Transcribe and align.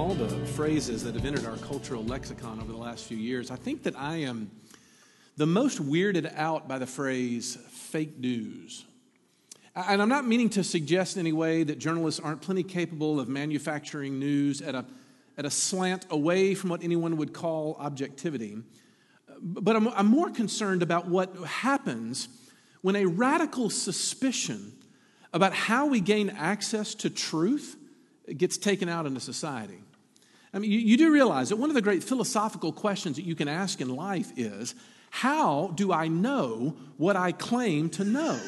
all 0.00 0.14
the 0.14 0.46
phrases 0.46 1.04
that 1.04 1.14
have 1.14 1.26
entered 1.26 1.44
our 1.44 1.58
cultural 1.58 2.02
lexicon 2.02 2.58
over 2.58 2.72
the 2.72 2.78
last 2.78 3.04
few 3.04 3.18
years, 3.18 3.50
I 3.50 3.56
think 3.56 3.82
that 3.82 3.94
I 3.98 4.16
am 4.16 4.50
the 5.36 5.44
most 5.44 5.78
weirded 5.78 6.34
out 6.38 6.66
by 6.66 6.78
the 6.78 6.86
phrase 6.86 7.58
fake 7.68 8.18
news. 8.18 8.86
And 9.76 10.00
I'm 10.00 10.08
not 10.08 10.26
meaning 10.26 10.48
to 10.50 10.64
suggest 10.64 11.16
in 11.16 11.20
any 11.20 11.34
way 11.34 11.64
that 11.64 11.78
journalists 11.78 12.18
aren't 12.18 12.40
plenty 12.40 12.62
capable 12.62 13.20
of 13.20 13.28
manufacturing 13.28 14.18
news 14.18 14.62
at 14.62 14.74
a, 14.74 14.86
at 15.36 15.44
a 15.44 15.50
slant 15.50 16.06
away 16.08 16.54
from 16.54 16.70
what 16.70 16.82
anyone 16.82 17.18
would 17.18 17.34
call 17.34 17.76
objectivity. 17.78 18.56
But 19.38 19.76
I'm, 19.76 19.88
I'm 19.88 20.06
more 20.06 20.30
concerned 20.30 20.82
about 20.82 21.08
what 21.08 21.36
happens 21.44 22.28
when 22.80 22.96
a 22.96 23.04
radical 23.04 23.68
suspicion 23.68 24.72
about 25.34 25.52
how 25.52 25.84
we 25.88 26.00
gain 26.00 26.30
access 26.30 26.94
to 26.94 27.10
truth 27.10 27.76
gets 28.34 28.56
taken 28.56 28.88
out 28.88 29.04
into 29.04 29.20
society. 29.20 29.80
I 30.52 30.58
mean, 30.58 30.70
you, 30.70 30.78
you, 30.78 30.96
do 30.96 31.12
realize 31.12 31.50
that 31.50 31.56
one 31.56 31.70
of 31.70 31.74
the 31.74 31.82
great 31.82 32.02
philosophical 32.02 32.72
questions 32.72 33.16
that 33.16 33.24
you 33.24 33.34
can 33.36 33.46
ask 33.46 33.80
in 33.80 33.88
life 33.88 34.32
is 34.36 34.74
how 35.10 35.72
do 35.74 35.92
I 35.92 36.08
know 36.08 36.76
what 36.96 37.16
I 37.16 37.32
claim 37.32 37.88
to 37.90 38.04
know? 38.04 38.40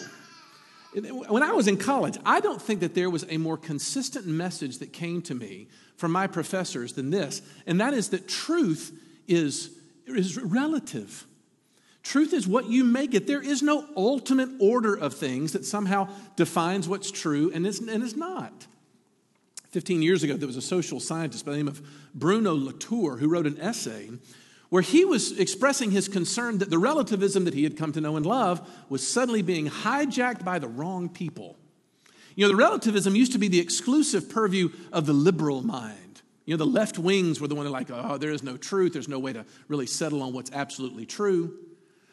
When 0.94 1.42
I 1.42 1.52
was 1.52 1.68
in 1.68 1.78
college, 1.78 2.18
I 2.26 2.40
don't 2.40 2.60
think 2.60 2.80
that 2.80 2.94
there 2.94 3.08
was 3.08 3.24
a 3.28 3.38
more 3.38 3.56
consistent 3.56 4.26
message 4.26 4.78
that 4.78 4.92
came 4.92 5.22
to 5.22 5.34
me 5.34 5.68
from 5.96 6.12
my 6.12 6.26
professors 6.26 6.92
than 6.92 7.10
this, 7.10 7.40
and 7.66 7.80
that 7.80 7.94
is 7.94 8.10
that 8.10 8.28
truth 8.28 8.92
is, 9.26 9.70
is 10.06 10.36
relative. 10.36 11.26
Truth 12.02 12.32
is 12.32 12.46
what 12.46 12.66
you 12.66 12.84
make 12.84 13.14
it. 13.14 13.26
There 13.26 13.40
is 13.40 13.62
no 13.62 13.86
ultimate 13.96 14.50
order 14.60 14.94
of 14.94 15.14
things 15.14 15.52
that 15.52 15.64
somehow 15.64 16.08
defines 16.36 16.88
what's 16.88 17.10
true 17.10 17.50
and 17.54 17.66
is, 17.66 17.80
and 17.80 18.02
is 18.02 18.16
not. 18.16 18.66
15 19.72 20.02
years 20.02 20.22
ago, 20.22 20.36
there 20.36 20.46
was 20.46 20.56
a 20.56 20.62
social 20.62 21.00
scientist 21.00 21.46
by 21.46 21.52
the 21.52 21.56
name 21.56 21.68
of 21.68 21.82
Bruno 22.14 22.54
Latour 22.54 23.16
who 23.16 23.28
wrote 23.28 23.46
an 23.46 23.58
essay 23.58 24.10
where 24.68 24.82
he 24.82 25.04
was 25.04 25.38
expressing 25.38 25.90
his 25.90 26.08
concern 26.08 26.58
that 26.58 26.70
the 26.70 26.78
relativism 26.78 27.44
that 27.44 27.54
he 27.54 27.64
had 27.64 27.76
come 27.76 27.92
to 27.92 28.00
know 28.00 28.16
and 28.16 28.24
love 28.24 28.66
was 28.88 29.06
suddenly 29.06 29.42
being 29.42 29.68
hijacked 29.68 30.44
by 30.44 30.58
the 30.58 30.68
wrong 30.68 31.08
people. 31.08 31.58
You 32.34 32.44
know, 32.44 32.52
the 32.52 32.56
relativism 32.56 33.16
used 33.16 33.32
to 33.32 33.38
be 33.38 33.48
the 33.48 33.60
exclusive 33.60 34.30
purview 34.30 34.70
of 34.92 35.06
the 35.06 35.12
liberal 35.12 35.62
mind. 35.62 36.22
You 36.44 36.54
know, 36.54 36.64
the 36.64 36.70
left 36.70 36.98
wings 36.98 37.40
were 37.40 37.48
the 37.48 37.54
one 37.54 37.70
like, 37.70 37.90
oh, 37.90 38.18
there 38.18 38.30
is 38.30 38.42
no 38.42 38.56
truth. 38.56 38.92
There's 38.94 39.08
no 39.08 39.18
way 39.18 39.32
to 39.32 39.44
really 39.68 39.86
settle 39.86 40.22
on 40.22 40.32
what's 40.32 40.50
absolutely 40.52 41.06
true. 41.06 41.54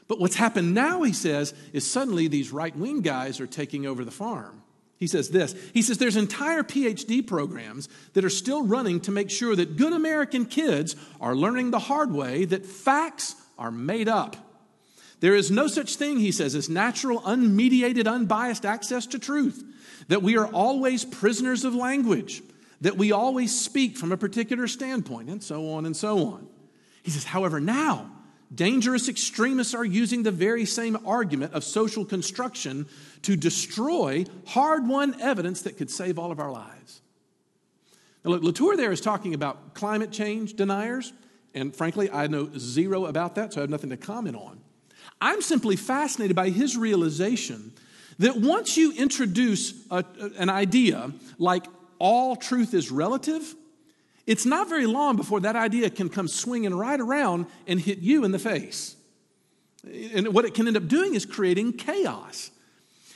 But 0.08 0.20
what's 0.20 0.36
happened 0.36 0.74
now, 0.74 1.04
he 1.04 1.14
says, 1.14 1.54
is 1.74 1.90
suddenly 1.90 2.28
these 2.28 2.52
right 2.52 2.76
wing 2.76 3.02
guys 3.02 3.40
are 3.40 3.48
taking 3.48 3.86
over 3.86 4.06
the 4.06 4.12
farm. 4.12 4.64
He 5.00 5.08
says 5.08 5.30
this 5.30 5.55
He 5.73 5.81
says 5.81 5.97
there's 5.97 6.17
entire 6.17 6.61
PhD 6.61 7.25
programs 7.25 7.88
that 8.14 8.25
are 8.25 8.30
still 8.30 8.66
running 8.66 9.00
to 9.02 9.11
make 9.11 9.30
sure 9.30 9.56
that 9.56 9.78
good 9.78 9.94
American 9.94 10.45
kids 10.45 10.95
are 11.22 11.36
learning 11.36 11.72
the 11.72 11.80
hard 11.80 12.11
way 12.11 12.45
that 12.45 12.66
facts 12.66 13.36
are 13.58 13.72
made 13.72 14.09
up. 14.09 14.36
There 15.22 15.36
is 15.36 15.52
no 15.52 15.67
such 15.67 15.95
thing, 15.95 16.19
he 16.19 16.31
says, 16.31 16.56
as 16.56 16.69
natural, 16.69 17.19
unmediated, 17.22 18.08
unbiased 18.08 18.66
access 18.66 19.06
to 19.08 19.19
truth, 19.19 19.64
that 20.08 20.23
we 20.23 20.38
are 20.38 20.47
always 20.47 21.03
prisoners 21.03 21.66
of 21.66 21.75
language, 21.75 22.41
that 22.80 22.95
we 22.95 23.11
always 23.11 23.58
speak 23.58 23.97
from 23.97 24.13
a 24.13 24.17
particular 24.17 24.66
standpoint, 24.67 25.30
and 25.30 25.44
so 25.44 25.72
on 25.72 25.86
and 25.86 25.95
so 25.95 26.25
on. 26.25 26.47
He 27.03 27.11
says, 27.11 27.25
however, 27.25 27.59
now, 27.59 28.09
Dangerous 28.53 29.08
extremists 29.08 29.75
are 29.75 29.86
using 29.86 30.23
the 30.23 30.31
very 30.31 30.66
same 30.66 30.97
argument 31.05 31.53
of 31.53 31.64
social 31.64 32.03
construction 32.03 32.88
to 33.22 33.36
destroy 33.36 34.25
hard 34.47 34.88
won 34.88 35.19
evidence 35.22 35.61
that 35.64 35.78
could 35.78 35.91
save 35.91 36.17
all 36.17 36.31
of 36.31 36.39
our 36.39 36.52
lives. 36.52 37.02
Now, 38.25 38.31
look, 38.31 38.44
Latour 38.44 38.75
there 38.75 38.91
is 38.91 39.02
talking 39.02 39.33
about 39.33 39.75
climate 39.75 40.12
change 40.12 40.56
deniers, 40.56 41.13
and 41.53 41.75
frankly, 41.75 42.09
I 42.09 42.28
know 42.28 42.50
zero 42.57 43.06
about 43.06 43.35
that, 43.35 43.53
so 43.53 43.59
I 43.59 43.62
have 43.62 43.69
nothing 43.69 43.91
to 43.91 43.97
comment 43.97 44.35
on. 44.35 44.59
I'm 45.22 45.41
simply 45.41 45.75
fascinated 45.75 46.35
by 46.35 46.50
his 46.50 46.75
realization 46.75 47.74
that 48.18 48.35
once 48.35 48.78
you 48.78 48.94
introduce 48.94 49.74
a, 49.91 50.03
an 50.38 50.50
idea 50.50 51.12
like 51.38 51.66
all 52.00 52.35
truth 52.35 52.74
is 52.74 52.91
relative, 52.91 53.56
it's 54.29 54.45
not 54.45 54.69
very 54.69 54.85
long 54.85 55.16
before 55.16 55.40
that 55.40 55.56
idea 55.56 55.90
can 55.90 56.07
come 56.07 56.28
swinging 56.28 56.75
right 56.75 57.00
around 57.00 57.47
and 57.66 57.79
hit 57.79 57.97
you 57.97 58.23
in 58.23 58.31
the 58.31 58.38
face. 58.38 58.95
And 60.13 60.35
what 60.35 60.45
it 60.45 60.53
can 60.53 60.67
end 60.67 60.78
up 60.78 60.88
doing 60.88 61.16
is 61.16 61.25
creating 61.25 61.73
chaos. 61.73 62.51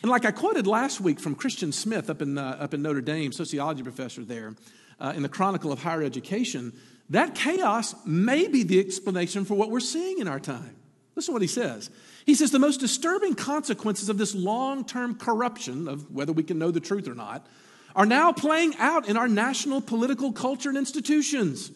And 0.01 0.09
like 0.09 0.25
I 0.25 0.31
quoted 0.31 0.65
last 0.65 0.99
week 0.99 1.19
from 1.19 1.35
Christian 1.35 1.71
Smith 1.71 2.09
up 2.09 2.23
in, 2.23 2.39
uh, 2.39 2.57
up 2.59 2.73
in 2.73 2.81
Notre 2.81 2.99
Dame, 2.99 3.31
sociology 3.31 3.83
professor 3.83 4.23
there, 4.23 4.55
uh, 4.99 5.13
in 5.15 5.21
the 5.21 5.29
Chronicle 5.29 5.71
of 5.71 5.83
Higher 5.83 6.01
Education, 6.01 6.73
that 7.11 7.35
chaos 7.35 7.93
may 8.07 8.47
be 8.47 8.63
the 8.63 8.79
explanation 8.79 9.45
for 9.45 9.53
what 9.53 9.69
we're 9.69 9.81
seeing 9.81 10.17
in 10.17 10.27
our 10.27 10.39
time. 10.39 10.75
Listen 11.15 11.31
to 11.31 11.33
what 11.33 11.41
he 11.43 11.47
says. 11.47 11.91
He 12.25 12.33
says 12.33 12.49
the 12.49 12.57
most 12.57 12.79
disturbing 12.79 13.35
consequences 13.35 14.09
of 14.09 14.17
this 14.17 14.33
long 14.33 14.83
term 14.83 15.13
corruption, 15.13 15.87
of 15.87 16.11
whether 16.11 16.33
we 16.33 16.41
can 16.41 16.57
know 16.57 16.71
the 16.71 16.79
truth 16.79 17.07
or 17.07 17.13
not, 17.13 17.45
are 17.95 18.05
now 18.05 18.31
playing 18.31 18.75
out 18.77 19.07
in 19.07 19.17
our 19.17 19.27
national 19.27 19.81
political 19.81 20.31
culture 20.31 20.69
and 20.69 20.77
institutions. 20.77 21.71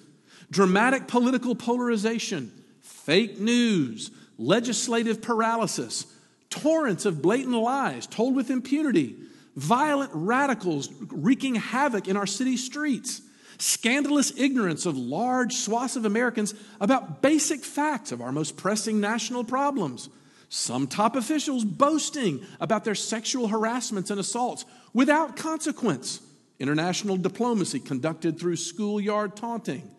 Dramatic 0.50 1.07
political 1.07 1.55
polarization, 1.55 2.51
fake 2.81 3.39
news, 3.39 4.11
legislative 4.38 5.22
paralysis, 5.22 6.06
torrents 6.50 7.06
of 7.06 7.22
blatant 7.22 7.56
lies 7.56 8.07
told 8.07 8.35
with 8.35 8.50
impunity, 8.50 9.16
violent 9.56 10.11
radicals 10.13 10.89
wreaking 11.09 11.56
havoc 11.56 12.07
in 12.07 12.16
our 12.16 12.27
city 12.27 12.56
streets, 12.57 13.22
scandalous 13.57 14.31
ignorance 14.38 14.85
of 14.85 14.95
large 14.97 15.53
swaths 15.53 15.95
of 15.95 16.06
Americans 16.06 16.53
about 16.79 17.22
basic 17.22 17.63
facts 17.63 18.11
of 18.11 18.22
our 18.22 18.31
most 18.31 18.56
pressing 18.56 19.01
national 19.01 19.44
problems. 19.44 20.09
Some 20.50 20.88
top 20.88 21.16
officials 21.16 21.66
boasting 21.66 22.45
about 22.61 22.85
their 22.85 22.95
sexual 22.95 23.47
harassments 23.47 24.11
and 24.11 24.19
assaults 24.19 24.63
without 24.93 25.35
consequence. 25.35 26.21
International 26.59 27.17
diplomacy 27.17 27.79
conducted 27.79 28.39
through 28.39 28.55
schoolyard 28.55 29.35
taunting. 29.35 29.89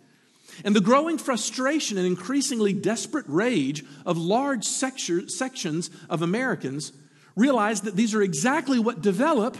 And 0.65 0.75
the 0.75 0.81
growing 0.81 1.19
frustration 1.19 1.99
and 1.99 2.06
increasingly 2.06 2.72
desperate 2.72 3.27
rage 3.28 3.84
of 4.04 4.19
large 4.19 4.65
sections 4.65 5.91
of 6.10 6.22
Americans 6.22 6.93
realize 7.37 7.82
that 7.82 7.94
these 7.94 8.15
are 8.15 8.22
exactly 8.22 8.78
what 8.78 9.00
develop 9.00 9.56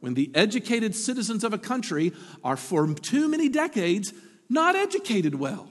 when 0.00 0.14
the 0.14 0.30
educated 0.34 0.94
citizens 0.94 1.44
of 1.44 1.52
a 1.52 1.58
country 1.58 2.12
are 2.44 2.56
for 2.56 2.92
too 2.92 3.28
many 3.28 3.48
decades 3.48 4.12
not 4.50 4.76
educated 4.76 5.34
well. 5.34 5.68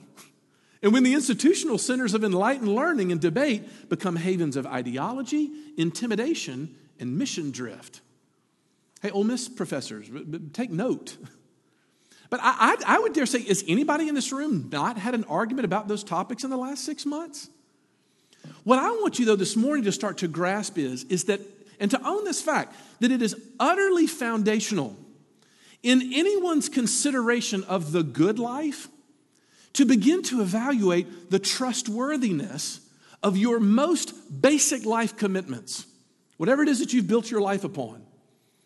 And 0.82 0.92
when 0.92 1.04
the 1.04 1.14
institutional 1.14 1.78
centers 1.78 2.14
of 2.14 2.24
enlightened 2.24 2.74
learning 2.74 3.12
and 3.12 3.20
debate 3.20 3.88
become 3.88 4.16
havens 4.16 4.56
of 4.56 4.66
ideology, 4.66 5.50
intimidation, 5.76 6.74
and 6.98 7.16
mission 7.16 7.52
drift. 7.52 8.00
Hey, 9.02 9.10
Ole 9.10 9.24
Miss 9.24 9.48
professors, 9.48 10.08
take 10.52 10.70
note. 10.70 11.16
But 12.30 12.40
I, 12.40 12.76
I, 12.86 12.96
I, 12.96 12.98
would 13.00 13.12
dare 13.12 13.26
say, 13.26 13.40
is 13.40 13.64
anybody 13.66 14.08
in 14.08 14.14
this 14.14 14.32
room 14.32 14.70
not 14.72 14.96
had 14.96 15.14
an 15.14 15.24
argument 15.24 15.64
about 15.66 15.88
those 15.88 16.04
topics 16.04 16.44
in 16.44 16.50
the 16.50 16.56
last 16.56 16.84
six 16.84 17.04
months? 17.04 17.50
What 18.64 18.78
I 18.78 18.90
want 18.90 19.18
you, 19.18 19.26
though, 19.26 19.36
this 19.36 19.56
morning 19.56 19.84
to 19.84 19.92
start 19.92 20.18
to 20.18 20.28
grasp 20.28 20.78
is, 20.78 21.04
is 21.04 21.24
that, 21.24 21.40
and 21.80 21.90
to 21.90 22.00
own 22.06 22.24
this 22.24 22.40
fact, 22.40 22.74
that 23.00 23.10
it 23.10 23.22
is 23.22 23.36
utterly 23.58 24.06
foundational 24.06 24.96
in 25.82 26.00
anyone's 26.14 26.68
consideration 26.68 27.64
of 27.64 27.90
the 27.90 28.04
good 28.04 28.38
life 28.38 28.88
to 29.72 29.84
begin 29.84 30.22
to 30.22 30.40
evaluate 30.42 31.30
the 31.30 31.40
trustworthiness 31.40 32.80
of 33.22 33.36
your 33.36 33.58
most 33.58 34.40
basic 34.40 34.86
life 34.86 35.16
commitments, 35.16 35.86
whatever 36.36 36.62
it 36.62 36.68
is 36.68 36.78
that 36.78 36.92
you've 36.92 37.08
built 37.08 37.30
your 37.30 37.40
life 37.40 37.64
upon. 37.64 38.06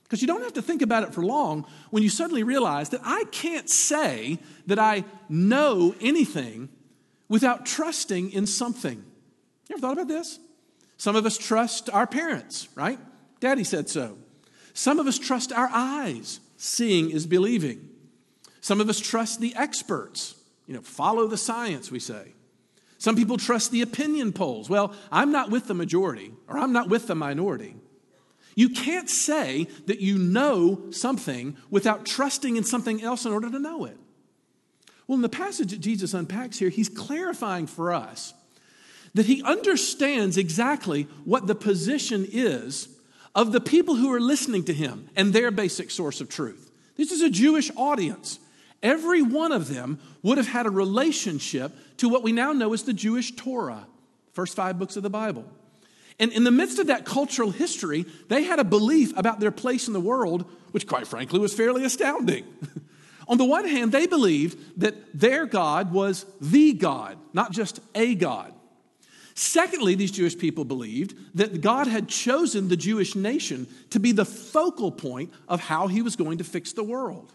Because 0.06 0.20
you 0.20 0.28
don't 0.28 0.42
have 0.42 0.52
to 0.52 0.62
think 0.62 0.82
about 0.82 1.02
it 1.02 1.12
for 1.12 1.22
long 1.22 1.66
when 1.90 2.04
you 2.04 2.08
suddenly 2.08 2.44
realize 2.44 2.90
that 2.90 3.00
I 3.02 3.24
can't 3.32 3.68
say 3.68 4.38
that 4.66 4.78
I 4.78 5.04
know 5.28 5.96
anything 6.00 6.68
without 7.28 7.66
trusting 7.66 8.30
in 8.30 8.46
something. 8.46 9.04
You 9.68 9.74
ever 9.74 9.80
thought 9.80 9.94
about 9.94 10.06
this? 10.06 10.38
Some 10.96 11.16
of 11.16 11.26
us 11.26 11.36
trust 11.36 11.90
our 11.90 12.06
parents, 12.06 12.68
right? 12.76 13.00
Daddy 13.40 13.64
said 13.64 13.88
so. 13.88 14.16
Some 14.74 15.00
of 15.00 15.08
us 15.08 15.18
trust 15.18 15.52
our 15.52 15.68
eyes. 15.72 16.38
Seeing 16.56 17.10
is 17.10 17.26
believing. 17.26 17.88
Some 18.60 18.80
of 18.80 18.88
us 18.88 19.00
trust 19.00 19.40
the 19.40 19.54
experts. 19.56 20.36
You 20.66 20.74
know, 20.74 20.82
follow 20.82 21.26
the 21.26 21.36
science, 21.36 21.90
we 21.90 21.98
say. 21.98 22.34
Some 22.98 23.16
people 23.16 23.36
trust 23.36 23.72
the 23.72 23.82
opinion 23.82 24.32
polls. 24.32 24.70
Well, 24.70 24.94
I'm 25.10 25.32
not 25.32 25.50
with 25.50 25.66
the 25.66 25.74
majority, 25.74 26.32
or 26.48 26.58
I'm 26.58 26.72
not 26.72 26.88
with 26.88 27.08
the 27.08 27.14
minority. 27.14 27.76
You 28.56 28.70
can't 28.70 29.08
say 29.08 29.68
that 29.84 30.00
you 30.00 30.18
know 30.18 30.90
something 30.90 31.56
without 31.70 32.06
trusting 32.06 32.56
in 32.56 32.64
something 32.64 33.02
else 33.02 33.24
in 33.24 33.32
order 33.32 33.50
to 33.50 33.58
know 33.58 33.84
it. 33.84 33.98
Well, 35.06 35.16
in 35.16 35.22
the 35.22 35.28
passage 35.28 35.70
that 35.70 35.80
Jesus 35.80 36.14
unpacks 36.14 36.58
here, 36.58 36.70
he's 36.70 36.88
clarifying 36.88 37.68
for 37.68 37.92
us 37.92 38.34
that 39.14 39.26
he 39.26 39.42
understands 39.42 40.36
exactly 40.36 41.04
what 41.24 41.46
the 41.46 41.54
position 41.54 42.26
is 42.30 42.88
of 43.34 43.52
the 43.52 43.60
people 43.60 43.94
who 43.94 44.12
are 44.12 44.20
listening 44.20 44.64
to 44.64 44.74
him 44.74 45.08
and 45.14 45.32
their 45.32 45.50
basic 45.50 45.90
source 45.90 46.20
of 46.20 46.28
truth. 46.28 46.70
This 46.96 47.12
is 47.12 47.22
a 47.22 47.30
Jewish 47.30 47.70
audience. 47.76 48.38
every 48.82 49.22
one 49.22 49.52
of 49.52 49.68
them 49.68 49.98
would 50.22 50.38
have 50.38 50.48
had 50.48 50.66
a 50.66 50.70
relationship 50.70 51.72
to 51.96 52.08
what 52.08 52.22
we 52.22 52.30
now 52.30 52.52
know 52.52 52.72
as 52.72 52.82
the 52.82 52.92
Jewish 52.92 53.32
Torah, 53.32 53.86
first 54.32 54.54
five 54.54 54.78
books 54.78 54.96
of 54.96 55.02
the 55.02 55.10
Bible. 55.10 55.44
And 56.18 56.32
in 56.32 56.44
the 56.44 56.50
midst 56.50 56.78
of 56.78 56.86
that 56.86 57.04
cultural 57.04 57.50
history, 57.50 58.06
they 58.28 58.44
had 58.44 58.58
a 58.58 58.64
belief 58.64 59.16
about 59.16 59.38
their 59.38 59.50
place 59.50 59.86
in 59.86 59.92
the 59.92 60.00
world, 60.00 60.50
which, 60.72 60.86
quite 60.86 61.06
frankly, 61.06 61.38
was 61.38 61.52
fairly 61.52 61.84
astounding. 61.84 62.44
On 63.28 63.38
the 63.38 63.44
one 63.44 63.68
hand, 63.68 63.92
they 63.92 64.06
believed 64.06 64.80
that 64.80 64.94
their 65.18 65.46
God 65.46 65.92
was 65.92 66.24
the 66.40 66.72
God, 66.72 67.18
not 67.32 67.50
just 67.50 67.80
a 67.94 68.14
God. 68.14 68.54
Secondly, 69.34 69.94
these 69.94 70.12
Jewish 70.12 70.38
people 70.38 70.64
believed 70.64 71.14
that 71.36 71.60
God 71.60 71.86
had 71.86 72.08
chosen 72.08 72.68
the 72.68 72.76
Jewish 72.76 73.14
nation 73.14 73.66
to 73.90 74.00
be 74.00 74.12
the 74.12 74.24
focal 74.24 74.90
point 74.90 75.30
of 75.46 75.60
how 75.60 75.88
he 75.88 76.00
was 76.00 76.16
going 76.16 76.38
to 76.38 76.44
fix 76.44 76.72
the 76.72 76.84
world. 76.84 77.32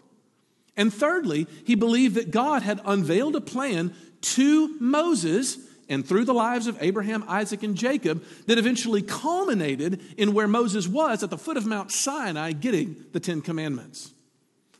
And 0.76 0.92
thirdly, 0.92 1.46
he 1.64 1.76
believed 1.76 2.16
that 2.16 2.32
God 2.32 2.62
had 2.62 2.80
unveiled 2.84 3.36
a 3.36 3.40
plan 3.40 3.94
to 4.22 4.76
Moses 4.80 5.58
and 5.92 6.06
through 6.06 6.24
the 6.24 6.34
lives 6.34 6.66
of 6.66 6.76
Abraham, 6.80 7.22
Isaac, 7.28 7.62
and 7.62 7.76
Jacob 7.76 8.24
that 8.46 8.58
eventually 8.58 9.02
culminated 9.02 10.00
in 10.16 10.32
where 10.32 10.48
Moses 10.48 10.88
was 10.88 11.22
at 11.22 11.30
the 11.30 11.38
foot 11.38 11.58
of 11.58 11.66
Mount 11.66 11.92
Sinai 11.92 12.52
getting 12.52 12.96
the 13.12 13.20
Ten 13.20 13.42
Commandments. 13.42 14.12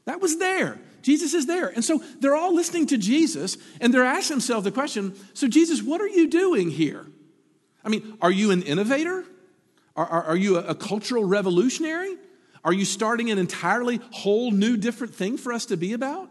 That 0.07 0.21
was 0.21 0.39
there. 0.39 0.81
Jesus 1.03 1.35
is 1.35 1.47
there. 1.47 1.69
And 1.69 1.85
so 1.85 2.03
they're 2.21 2.35
all 2.35 2.55
listening 2.55 2.87
to 2.89 2.97
Jesus 2.97 3.59
and 3.81 3.93
they're 3.93 4.05
asking 4.05 4.37
themselves 4.37 4.65
the 4.65 4.73
question 4.73 5.15
So, 5.35 5.49
Jesus, 5.49 5.83
what 5.83 6.01
are 6.01 6.09
you 6.09 6.29
doing 6.29 6.71
here? 6.71 7.07
I 7.85 7.91
mean, 7.91 8.17
are 8.23 8.31
you 8.31 8.51
an 8.51 8.63
innovator? 8.63 9.25
Are, 9.95 10.07
are, 10.07 10.25
are 10.25 10.37
you 10.37 10.57
a, 10.57 10.69
a 10.69 10.75
cultural 10.75 11.25
revolutionary? 11.25 12.17
Are 12.65 12.73
you 12.73 12.85
starting 12.85 13.31
an 13.31 13.39
entirely 13.39 14.01
whole 14.13 14.51
new 14.51 14.77
different 14.77 15.15
thing 15.15 15.37
for 15.37 15.53
us 15.53 15.67
to 15.67 15.77
be 15.77 15.93
about? 15.93 16.31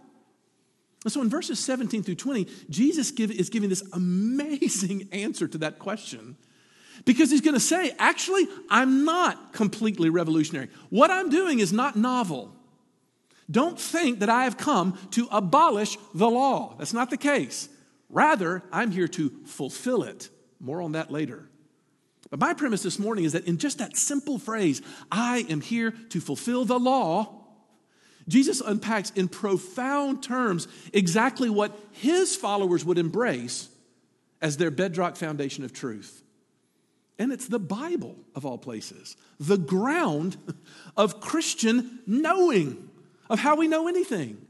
And 1.04 1.12
so 1.12 1.22
in 1.22 1.30
verses 1.30 1.60
17 1.60 2.04
through 2.04 2.16
20, 2.16 2.48
Jesus 2.70 3.12
give, 3.12 3.32
is 3.32 3.50
giving 3.50 3.70
this 3.70 3.84
amazing 3.94 5.10
answer 5.12 5.48
to 5.48 5.58
that 5.60 5.80
question 5.80 6.38
because 7.06 7.32
he's 7.32 7.42
going 7.42 7.56
to 7.56 7.60
say, 7.60 7.94
actually, 7.98 8.48
I'm 8.70 9.06
not 9.06 9.54
completely 9.54 10.10
revolutionary. 10.10 10.70
What 10.90 11.10
I'm 11.10 11.30
doing 11.30 11.60
is 11.60 11.74
not 11.74 11.96
novel. 11.96 12.54
Don't 13.50 13.80
think 13.80 14.20
that 14.20 14.30
I 14.30 14.44
have 14.44 14.58
come 14.58 14.98
to 15.12 15.28
abolish 15.32 15.98
the 16.14 16.30
law. 16.30 16.76
That's 16.78 16.94
not 16.94 17.10
the 17.10 17.18
case. 17.18 17.70
Rather, 18.10 18.64
I'm 18.72 18.92
here 18.92 19.08
to 19.10 19.32
fulfill 19.46 20.04
it. 20.04 20.30
More 20.60 20.82
on 20.82 20.92
that 20.92 21.12
later. 21.12 21.50
But 22.30 22.40
my 22.40 22.54
premise 22.54 22.84
this 22.84 23.00
morning 23.00 23.26
is 23.26 23.34
that 23.34 23.46
in 23.46 23.58
just 23.58 23.80
that 23.80 23.98
simple 23.98 24.38
phrase, 24.38 24.82
I 25.12 25.46
am 25.50 25.60
here 25.60 25.92
to 26.10 26.22
fulfill 26.22 26.66
the 26.66 26.80
law, 26.80 27.41
Jesus 28.28 28.62
unpacks 28.62 29.12
in 29.12 29.28
profound 29.28 30.24
terms 30.24 30.68
exactly 30.94 31.50
what 31.50 31.78
his 31.92 32.36
followers 32.36 32.86
would 32.86 32.98
embrace 32.98 33.70
as 34.42 34.58
their 34.58 34.72
bedrock 34.72 35.16
foundation 35.16 35.64
of 35.64 35.74
truth. 35.74 36.24
And 37.20 37.32
it's 37.32 37.48
the 37.48 37.60
Bible, 37.60 38.16
of 38.34 38.46
all 38.46 38.58
places, 38.58 39.16
the 39.40 39.58
ground 39.58 40.38
of 40.98 41.22
Christian 41.22 42.00
knowing, 42.08 42.90
of 43.30 43.40
how 43.40 43.56
we 43.56 43.68
know 43.68 43.88
anything. 43.88 44.46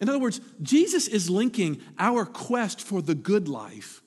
In 0.00 0.08
other 0.08 0.18
words, 0.18 0.40
Jesus 0.62 1.08
is 1.08 1.30
linking 1.30 1.80
our 1.98 2.24
quest 2.24 2.80
for 2.80 3.02
the 3.02 3.14
good 3.14 3.48
life 3.48 4.02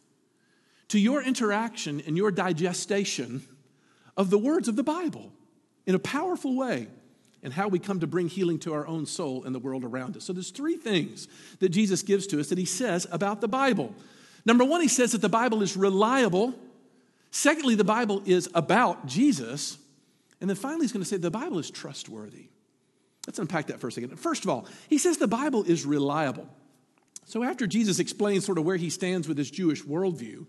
to 0.89 0.99
your 0.99 1.23
interaction 1.23 2.01
and 2.05 2.17
your 2.17 2.31
digestion 2.31 3.43
of 4.17 4.29
the 4.29 4.37
words 4.37 4.67
of 4.67 4.75
the 4.75 4.83
Bible 4.83 5.31
in 5.85 5.95
a 5.95 5.99
powerful 5.99 6.55
way 6.55 6.87
and 7.43 7.53
how 7.53 7.67
we 7.67 7.79
come 7.79 7.99
to 7.99 8.07
bring 8.07 8.27
healing 8.27 8.59
to 8.59 8.73
our 8.73 8.85
own 8.87 9.05
soul 9.05 9.43
and 9.43 9.53
the 9.55 9.59
world 9.59 9.83
around 9.83 10.15
us. 10.15 10.23
So 10.23 10.33
there's 10.33 10.51
three 10.51 10.77
things 10.77 11.27
that 11.59 11.69
Jesus 11.69 12.03
gives 12.03 12.27
to 12.27 12.39
us 12.39 12.49
that 12.49 12.57
he 12.57 12.65
says 12.65 13.07
about 13.11 13.41
the 13.41 13.47
Bible. 13.47 13.95
Number 14.45 14.63
1, 14.63 14.81
he 14.81 14.87
says 14.87 15.11
that 15.13 15.21
the 15.21 15.29
Bible 15.29 15.61
is 15.61 15.75
reliable. 15.75 16.53
Secondly, 17.31 17.75
the 17.75 17.83
Bible 17.83 18.21
is 18.25 18.49
about 18.53 19.05
Jesus. 19.05 19.77
And 20.39 20.49
then 20.49 20.57
finally, 20.57 20.83
he's 20.83 20.91
going 20.91 21.03
to 21.03 21.09
say 21.09 21.17
the 21.17 21.31
Bible 21.31 21.59
is 21.59 21.69
trustworthy. 21.71 22.47
Let's 23.27 23.39
unpack 23.39 23.67
that 23.67 23.79
for 23.79 23.87
a 23.87 23.91
second. 23.91 24.17
First 24.19 24.43
of 24.43 24.49
all, 24.49 24.65
he 24.89 24.97
says 24.97 25.17
the 25.17 25.27
Bible 25.27 25.63
is 25.63 25.85
reliable. 25.85 26.47
So 27.25 27.43
after 27.43 27.67
Jesus 27.67 27.99
explains 27.99 28.45
sort 28.45 28.57
of 28.57 28.65
where 28.65 28.77
he 28.77 28.89
stands 28.89 29.27
with 29.27 29.37
his 29.37 29.51
Jewish 29.51 29.83
worldview, 29.83 30.47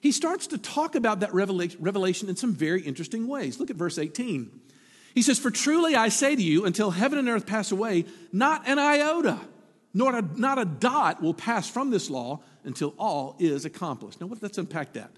he 0.00 0.10
starts 0.10 0.46
to 0.48 0.58
talk 0.58 0.94
about 0.94 1.20
that 1.20 1.32
revelation 1.32 2.28
in 2.28 2.36
some 2.36 2.54
very 2.54 2.82
interesting 2.82 3.28
ways. 3.28 3.60
Look 3.60 3.70
at 3.70 3.76
verse 3.76 3.98
18. 3.98 4.60
He 5.14 5.22
says, 5.22 5.38
For 5.38 5.50
truly 5.50 5.94
I 5.94 6.08
say 6.08 6.34
to 6.34 6.42
you, 6.42 6.64
until 6.64 6.90
heaven 6.90 7.18
and 7.18 7.28
earth 7.28 7.46
pass 7.46 7.70
away, 7.70 8.04
not 8.32 8.68
an 8.68 8.78
iota, 8.78 9.38
nor 9.92 10.18
a, 10.18 10.22
not 10.22 10.58
a 10.58 10.64
dot 10.64 11.22
will 11.22 11.34
pass 11.34 11.70
from 11.70 11.90
this 11.90 12.10
law 12.10 12.40
until 12.64 12.94
all 12.98 13.36
is 13.38 13.64
accomplished. 13.64 14.20
Now, 14.20 14.28
let's 14.40 14.58
unpack 14.58 14.94
that. 14.94 15.10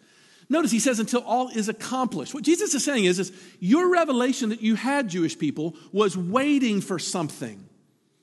Notice 0.49 0.71
he 0.71 0.79
says, 0.79 1.01
until 1.01 1.23
all 1.23 1.49
is 1.49 1.69
accomplished. 1.69 2.35
What 2.35 2.45
Jesus 2.45 2.75
is 2.75 2.85
saying 2.85 3.07
is, 3.07 3.19
is 3.19 3.33
your 3.59 3.91
revelation 3.91 4.51
that 4.51 4.61
you 4.61 4.77
had, 4.77 5.09
Jewish 5.09 5.37
people, 5.37 5.75
was 5.93 6.17
waiting 6.17 6.81
for 6.81 6.99
something. 6.99 7.67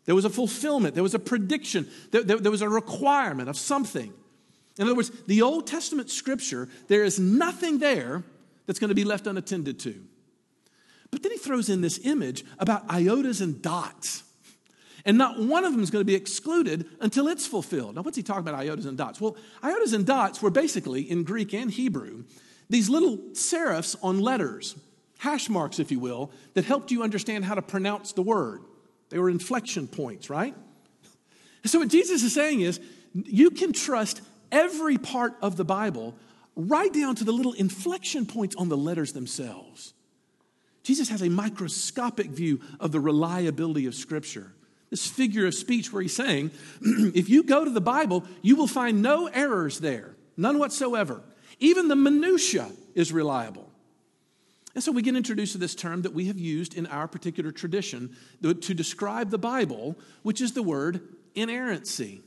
There 0.05 0.15
was 0.15 0.25
a 0.25 0.29
fulfillment, 0.29 0.93
there 0.93 1.03
was 1.03 1.13
a 1.13 1.19
prediction, 1.19 1.89
there, 2.11 2.23
there, 2.23 2.37
there 2.37 2.51
was 2.51 2.61
a 2.61 2.69
requirement 2.69 3.49
of 3.49 3.57
something. 3.57 4.13
In 4.77 4.85
other 4.85 4.95
words, 4.95 5.11
the 5.27 5.41
Old 5.41 5.67
Testament 5.67 6.09
scripture, 6.09 6.69
there 6.87 7.03
is 7.03 7.19
nothing 7.19 7.79
there 7.79 8.23
that's 8.65 8.79
going 8.79 8.89
to 8.89 8.95
be 8.95 9.03
left 9.03 9.27
unattended 9.27 9.79
to. 9.79 10.03
But 11.13 11.21
then 11.21 11.31
he 11.31 11.38
throws 11.38 11.69
in 11.69 11.81
this 11.81 12.00
image 12.04 12.44
about 12.57 12.88
iotas 12.88 13.39
and 13.39 13.62
dots. 13.62 14.24
And 15.06 15.18
not 15.18 15.39
one 15.39 15.63
of 15.63 15.71
them 15.71 15.83
is 15.83 15.92
going 15.92 16.01
to 16.01 16.06
be 16.06 16.15
excluded 16.15 16.88
until 17.00 17.27
it's 17.27 17.45
fulfilled. 17.45 17.95
Now, 17.95 18.01
what's 18.01 18.18
he 18.18 18.24
talking 18.24 18.48
about, 18.48 18.60
iotas 18.60 18.88
and 18.88 18.98
dots? 18.98 19.21
Well, 19.21 19.38
iotas 19.62 19.94
and 19.94 20.06
dots 20.06 20.42
were 20.42 20.50
basically, 20.50 21.01
in 21.01 21.24
Greek 21.24 21.54
and 21.54 21.69
Hebrew, 21.69 22.24
these 22.69 22.89
little 22.89 23.18
serifs 23.33 23.95
on 24.01 24.19
letters, 24.21 24.75
hash 25.19 25.50
marks, 25.50 25.77
if 25.77 25.92
you 25.92 26.00
will, 26.00 26.31
that 26.56 26.65
helped 26.65 26.89
you 26.89 27.04
understand 27.04 27.45
how 27.45 27.54
to 27.54 27.62
pronounce 27.62 28.13
the 28.13 28.24
word. 28.24 28.62
They 29.10 29.19
were 29.19 29.30
inflection 29.30 29.88
points, 29.88 30.30
right? 30.31 30.56
So, 31.65 31.80
what 31.80 31.89
Jesus 31.89 32.24
is 32.24 32.33
saying 32.33 32.62
is, 32.62 32.80
you 33.13 33.51
can 33.51 33.71
trust 33.71 34.21
every 34.51 34.98
part 34.98 35.36
of 35.42 35.57
the 35.57 35.65
Bible, 35.65 36.15
right 36.56 36.92
down 36.92 37.15
to 37.15 37.24
the 37.24 37.31
little 37.31 37.54
inflection 37.54 38.25
points 38.25 38.56
on 38.56 38.69
the 38.69 38.77
letters 38.77 39.13
themselves. 39.13 39.92
Jesus 40.83 41.09
has 41.09 41.21
a 41.21 41.30
microscopic 41.30 42.27
view 42.27 42.60
of 42.79 42.91
the 42.91 43.00
reliability 43.00 43.86
of 43.86 43.96
Scripture. 43.96 44.53
This 44.89 45.07
figure 45.07 45.48
of 45.48 45.55
speech 45.55 45.91
where 45.91 46.01
he's 46.01 46.15
saying, 46.15 46.51
if 46.81 47.29
you 47.29 47.43
go 47.43 47.65
to 47.65 47.72
the 47.72 47.81
Bible, 47.81 48.25
you 48.41 48.55
will 48.55 48.67
find 48.67 49.01
no 49.01 49.27
errors 49.27 49.79
there, 49.79 50.15
none 50.38 50.60
whatsoever. 50.60 51.22
Even 51.60 51.88
the 51.88 51.96
minutia 51.96 52.69
is 52.93 53.12
reliable. 53.12 53.69
And 54.75 54.84
so 54.84 54.91
we 54.91 55.01
get 55.01 55.15
introduced 55.15 55.53
to 55.53 55.57
this 55.57 55.75
term 55.75 56.01
that 56.01 56.13
we 56.13 56.25
have 56.25 56.38
used 56.38 56.75
in 56.75 56.88
our 56.88 57.07
particular 57.07 57.51
tradition 57.51 58.15
to 58.41 58.53
describe 58.53 59.29
the 59.29 59.38
Bible, 59.38 59.98
which 60.24 60.41
is 60.41 60.53
the 60.53 60.63
word 60.63 61.01
inerrancy. 61.36 62.22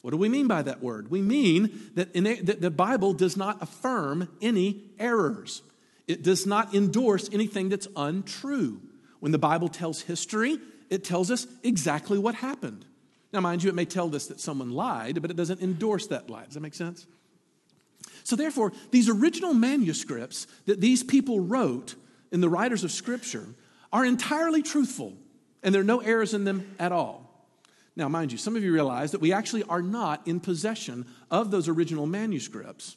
What 0.00 0.10
do 0.10 0.16
we 0.16 0.28
mean 0.28 0.48
by 0.48 0.62
that 0.62 0.82
word? 0.82 1.10
We 1.10 1.22
mean 1.22 1.90
that, 1.94 2.12
that 2.14 2.60
the 2.60 2.70
Bible 2.70 3.12
does 3.12 3.36
not 3.36 3.62
affirm 3.62 4.28
any 4.40 4.82
errors. 4.98 5.62
It 6.06 6.22
does 6.22 6.46
not 6.46 6.74
endorse 6.74 7.28
anything 7.32 7.68
that's 7.68 7.88
untrue. 7.96 8.80
When 9.20 9.32
the 9.32 9.38
Bible 9.38 9.68
tells 9.68 10.02
history, 10.02 10.58
it 10.90 11.04
tells 11.04 11.30
us 11.30 11.46
exactly 11.62 12.18
what 12.18 12.34
happened. 12.34 12.84
Now, 13.32 13.40
mind 13.40 13.62
you, 13.62 13.70
it 13.70 13.74
may 13.74 13.84
tell 13.84 14.14
us 14.14 14.26
that 14.26 14.40
someone 14.40 14.72
lied, 14.72 15.22
but 15.22 15.30
it 15.30 15.36
doesn't 15.36 15.62
endorse 15.62 16.08
that 16.08 16.28
lie. 16.28 16.44
Does 16.44 16.54
that 16.54 16.60
make 16.60 16.74
sense? 16.74 17.06
So, 18.24 18.36
therefore, 18.36 18.72
these 18.90 19.08
original 19.08 19.54
manuscripts 19.54 20.46
that 20.66 20.80
these 20.80 21.02
people 21.02 21.40
wrote 21.40 21.94
in 22.30 22.40
the 22.40 22.48
writers 22.48 22.84
of 22.84 22.92
Scripture 22.92 23.46
are 23.92 24.04
entirely 24.04 24.62
truthful, 24.62 25.14
and 25.62 25.74
there 25.74 25.82
are 25.82 25.84
no 25.84 26.00
errors 26.00 26.34
in 26.34 26.44
them 26.44 26.74
at 26.78 26.92
all. 26.92 27.48
Now, 27.94 28.08
mind 28.08 28.32
you, 28.32 28.38
some 28.38 28.56
of 28.56 28.62
you 28.62 28.72
realize 28.72 29.12
that 29.12 29.20
we 29.20 29.32
actually 29.32 29.64
are 29.64 29.82
not 29.82 30.26
in 30.26 30.40
possession 30.40 31.06
of 31.30 31.50
those 31.50 31.68
original 31.68 32.06
manuscripts. 32.06 32.96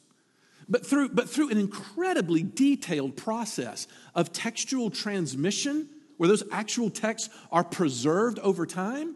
But 0.68 0.84
through, 0.84 1.10
but 1.10 1.28
through 1.28 1.50
an 1.50 1.58
incredibly 1.58 2.42
detailed 2.42 3.16
process 3.16 3.86
of 4.14 4.32
textual 4.32 4.90
transmission, 4.90 5.88
where 6.16 6.28
those 6.28 6.42
actual 6.50 6.90
texts 6.90 7.28
are 7.52 7.62
preserved 7.62 8.38
over 8.40 8.66
time, 8.66 9.14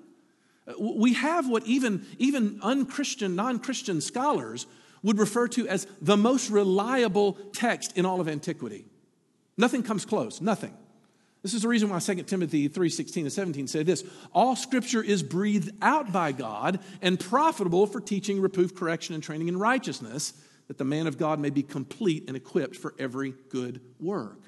uh, 0.69 0.75
we 0.78 1.14
have 1.14 1.49
what 1.49 1.66
even, 1.66 2.07
even 2.19 2.61
unchristian, 2.62 3.35
non 3.35 3.59
Christian 3.59 4.00
scholars 4.00 4.66
would 5.02 5.19
refer 5.19 5.49
to 5.49 5.66
as 5.66 5.87
the 6.00 6.16
most 6.16 6.50
reliable 6.50 7.35
text 7.52 7.97
in 7.97 8.04
all 8.04 8.21
of 8.21 8.28
antiquity. 8.28 8.85
Nothing 9.57 9.83
comes 9.83 10.04
close, 10.04 10.40
nothing. 10.40 10.76
This 11.42 11.54
is 11.54 11.62
the 11.62 11.69
reason 11.69 11.88
why 11.88 12.00
2 12.00 12.26
Timothy 12.26 12.69
3:16 12.69 13.23
and 13.23 13.33
17 13.33 13.66
say 13.66 13.83
this, 13.83 14.04
all 14.33 14.54
scripture 14.54 15.02
is 15.02 15.23
breathed 15.23 15.71
out 15.80 16.12
by 16.12 16.33
God 16.33 16.80
and 17.00 17.19
profitable 17.19 17.87
for 17.87 18.00
teaching, 18.00 18.40
reproof, 18.40 18.75
correction 18.75 19.14
and 19.14 19.25
training 19.25 19.49
in 19.49 19.57
righteousness, 19.57 20.35
that 20.71 20.79
the 20.79 20.85
man 20.85 21.09
of 21.09 21.19
God 21.19 21.41
may 21.41 21.50
be 21.50 21.65
complete 21.65 22.27
and 22.29 22.37
equipped 22.37 22.77
for 22.77 22.95
every 22.97 23.35
good 23.49 23.81
work. 23.99 24.39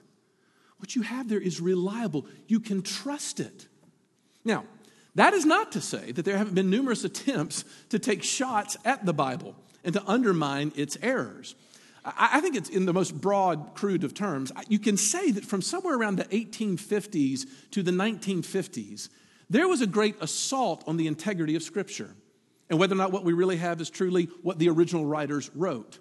What 0.77 0.95
you 0.95 1.03
have 1.03 1.29
there 1.29 1.41
is 1.41 1.61
reliable. 1.61 2.27
You 2.47 2.61
can 2.61 2.83
trust 2.83 3.41
it. 3.41 3.67
Now, 4.45 4.63
That 5.17 5.35
is 5.35 5.45
not 5.45 5.73
to 5.73 5.81
say 5.81 6.13
that 6.13 6.25
there 6.25 6.39
haven't 6.39 6.55
been 6.55 6.71
numerous 6.71 7.03
attempts 7.03 7.65
to 7.89 7.99
take 7.99 8.23
shots 8.23 8.77
at 8.85 9.05
the 9.05 9.13
Bible 9.13 9.57
and 9.83 9.93
to 9.95 10.03
undermine 10.07 10.71
its 10.77 10.97
errors. 11.03 11.57
I 12.05 12.41
think 12.41 12.55
it's 12.55 12.69
in 12.69 12.87
the 12.87 12.93
most 12.93 13.21
broad, 13.21 13.75
crude 13.75 14.05
of 14.05 14.15
terms. 14.15 14.53
You 14.69 14.79
can 14.79 14.97
say 14.97 15.33
that 15.33 15.45
from 15.45 15.61
somewhere 15.61 15.97
around 15.97 16.19
the 16.19 16.25
1850s 16.27 17.47
to 17.73 17.83
the 17.83 17.91
1950s, 17.91 19.09
there 19.51 19.67
was 19.67 19.81
a 19.81 19.89
great 19.89 20.15
assault 20.21 20.85
on 20.87 20.99
the 20.99 21.09
integrity 21.09 21.57
of 21.57 21.65
Scripture 21.65 22.15
and 22.71 22.79
whether 22.79 22.95
or 22.95 22.99
not 22.99 23.11
what 23.11 23.25
we 23.25 23.33
really 23.33 23.59
have 23.59 23.81
is 23.81 23.91
truly 23.91 24.31
what 24.41 24.61
the 24.61 24.69
original 24.69 25.05
writers 25.05 25.51
wrote. 25.55 25.99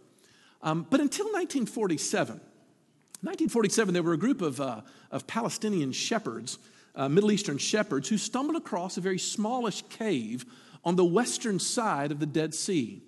Um, 0.64 0.86
but 0.90 1.00
until 1.00 1.26
1947, 1.26 2.36
1947, 2.36 3.94
there 3.94 4.04
were 4.04 4.14
a 4.14 4.18
group 4.18 4.42
of, 4.42 4.60
uh, 4.60 4.82
of 5.12 5.28
Palestinian 5.28 5.92
shepherds, 5.92 6.58
uh, 6.96 7.08
Middle 7.08 7.32
Eastern 7.32 7.58
shepherds, 7.58 8.10
who 8.10 8.18
stumbled 8.18 8.56
across 8.56 8.98
a 8.98 9.02
very 9.02 9.20
smallish 9.20 9.84
cave 9.90 10.46
on 10.84 10.96
the 10.96 11.06
western 11.06 11.60
side 11.60 12.12
of 12.12 12.20
the 12.20 12.26
Dead 12.26 12.54
Sea. 12.54 13.02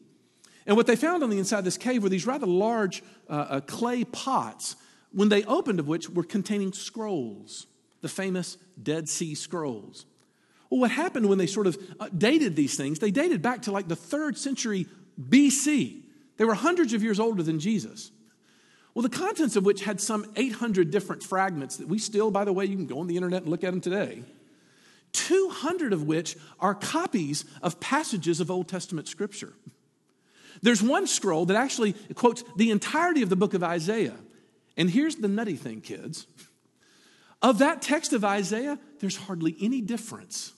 And 0.66 0.78
what 0.78 0.88
they 0.88 0.96
found 0.96 1.24
on 1.24 1.30
the 1.30 1.40
inside 1.40 1.60
of 1.60 1.66
this 1.66 1.78
cave 1.78 2.04
were 2.04 2.10
these 2.10 2.26
rather 2.26 2.46
large 2.46 3.04
uh, 3.30 3.34
uh, 3.50 3.60
clay 3.62 4.04
pots, 4.04 4.76
when 5.12 5.30
they 5.30 5.44
opened 5.44 5.80
of 5.80 5.88
which 5.88 6.10
were 6.10 6.24
containing 6.24 6.74
scrolls, 6.74 7.68
the 8.02 8.10
famous 8.10 8.58
Dead 8.82 9.10
Sea 9.10 9.36
Scrolls. 9.36 10.06
Well, 10.70 10.82
what 10.82 10.92
happened 10.92 11.28
when 11.28 11.38
they 11.38 11.48
sort 11.48 11.68
of 11.68 11.78
uh, 12.00 12.10
dated 12.18 12.56
these 12.56 12.76
things, 12.76 13.00
they 13.00 13.12
dated 13.12 13.42
back 13.42 13.64
to 13.64 13.72
like 13.72 13.88
the 13.88 13.96
third 13.96 14.38
century 14.38 14.88
BC. 15.20 16.03
They 16.38 16.46
were 16.46 16.56
hundreds 16.56 16.94
of 16.94 17.04
years 17.04 17.20
older 17.20 17.44
than 17.44 17.60
Jesus. 17.60 18.12
Well, 18.94 19.04
the 19.04 19.10
contents 19.10 19.56
of 19.56 19.66
which 19.66 19.84
had 19.84 20.00
some 20.00 20.32
800 20.36 20.92
different 20.92 21.24
fragments 21.24 21.78
that 21.78 21.88
we 21.88 21.98
still, 21.98 22.32
by 22.32 22.46
the 22.46 22.54
way, 22.54 22.66
you 22.66 22.76
can 22.76 22.86
go 22.86 23.00
on 23.00 23.08
the 23.08 23.16
internet 23.16 23.44
and 23.44 23.52
look 23.52 23.64
at 23.64 23.72
them 23.72 23.82
today. 23.82 24.24
200 25.14 25.94
of 25.94 26.04
which 26.04 26.36
are 26.60 26.76
copies 26.76 27.46
of 27.62 27.80
passages 27.80 28.40
of 28.40 28.52
Old 28.52 28.68
Testament 28.68 29.08
scripture. 29.08 29.54
There's 30.62 30.82
one 30.82 31.08
scroll 31.08 31.46
that 31.48 31.58
actually 31.58 31.94
quotes 32.16 32.44
the 32.56 32.72
entirety 32.72 33.22
of 33.22 33.30
the 33.30 33.36
book 33.36 33.54
of 33.54 33.64
Isaiah. 33.64 34.16
And 34.78 34.90
here's 34.90 35.16
the 35.16 35.28
nutty 35.28 35.56
thing, 35.56 35.82
kids. 35.82 36.28
Of 37.42 37.60
that 37.60 37.82
text 37.82 38.14
of 38.14 38.24
Isaiah, 38.24 38.80
there's 39.00 39.18
hardly 39.18 39.56
any 39.60 39.82
difference 39.82 40.54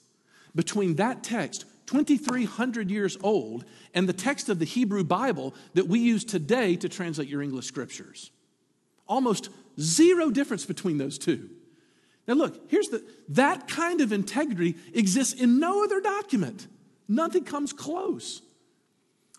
between 0.54 0.96
that 0.96 1.24
text, 1.24 1.66
2,300 1.88 2.90
years 2.90 3.18
old, 3.22 3.66
and 3.94 4.10
the 4.10 4.14
text 4.14 4.50
of 4.50 4.60
the 4.60 4.66
Hebrew 4.66 5.04
Bible 5.04 5.54
that 5.74 5.88
we 5.88 6.00
use 6.00 6.24
today 6.24 6.76
to 6.78 6.90
translate 6.90 7.28
your 7.28 7.42
English 7.42 7.66
scriptures. 7.66 8.32
Almost 9.08 9.50
zero 9.80 10.32
difference 10.32 10.66
between 10.66 10.98
those 10.98 11.18
two. 11.18 11.50
Now, 12.28 12.34
look, 12.34 12.60
here's 12.70 12.88
the 12.88 13.04
that 13.30 13.68
kind 13.68 14.02
of 14.02 14.12
integrity 14.12 14.76
exists 14.94 15.34
in 15.34 15.60
no 15.60 15.84
other 15.84 16.02
document. 16.02 16.68
Nothing 17.08 17.44
comes 17.44 17.72
close. 17.72 18.42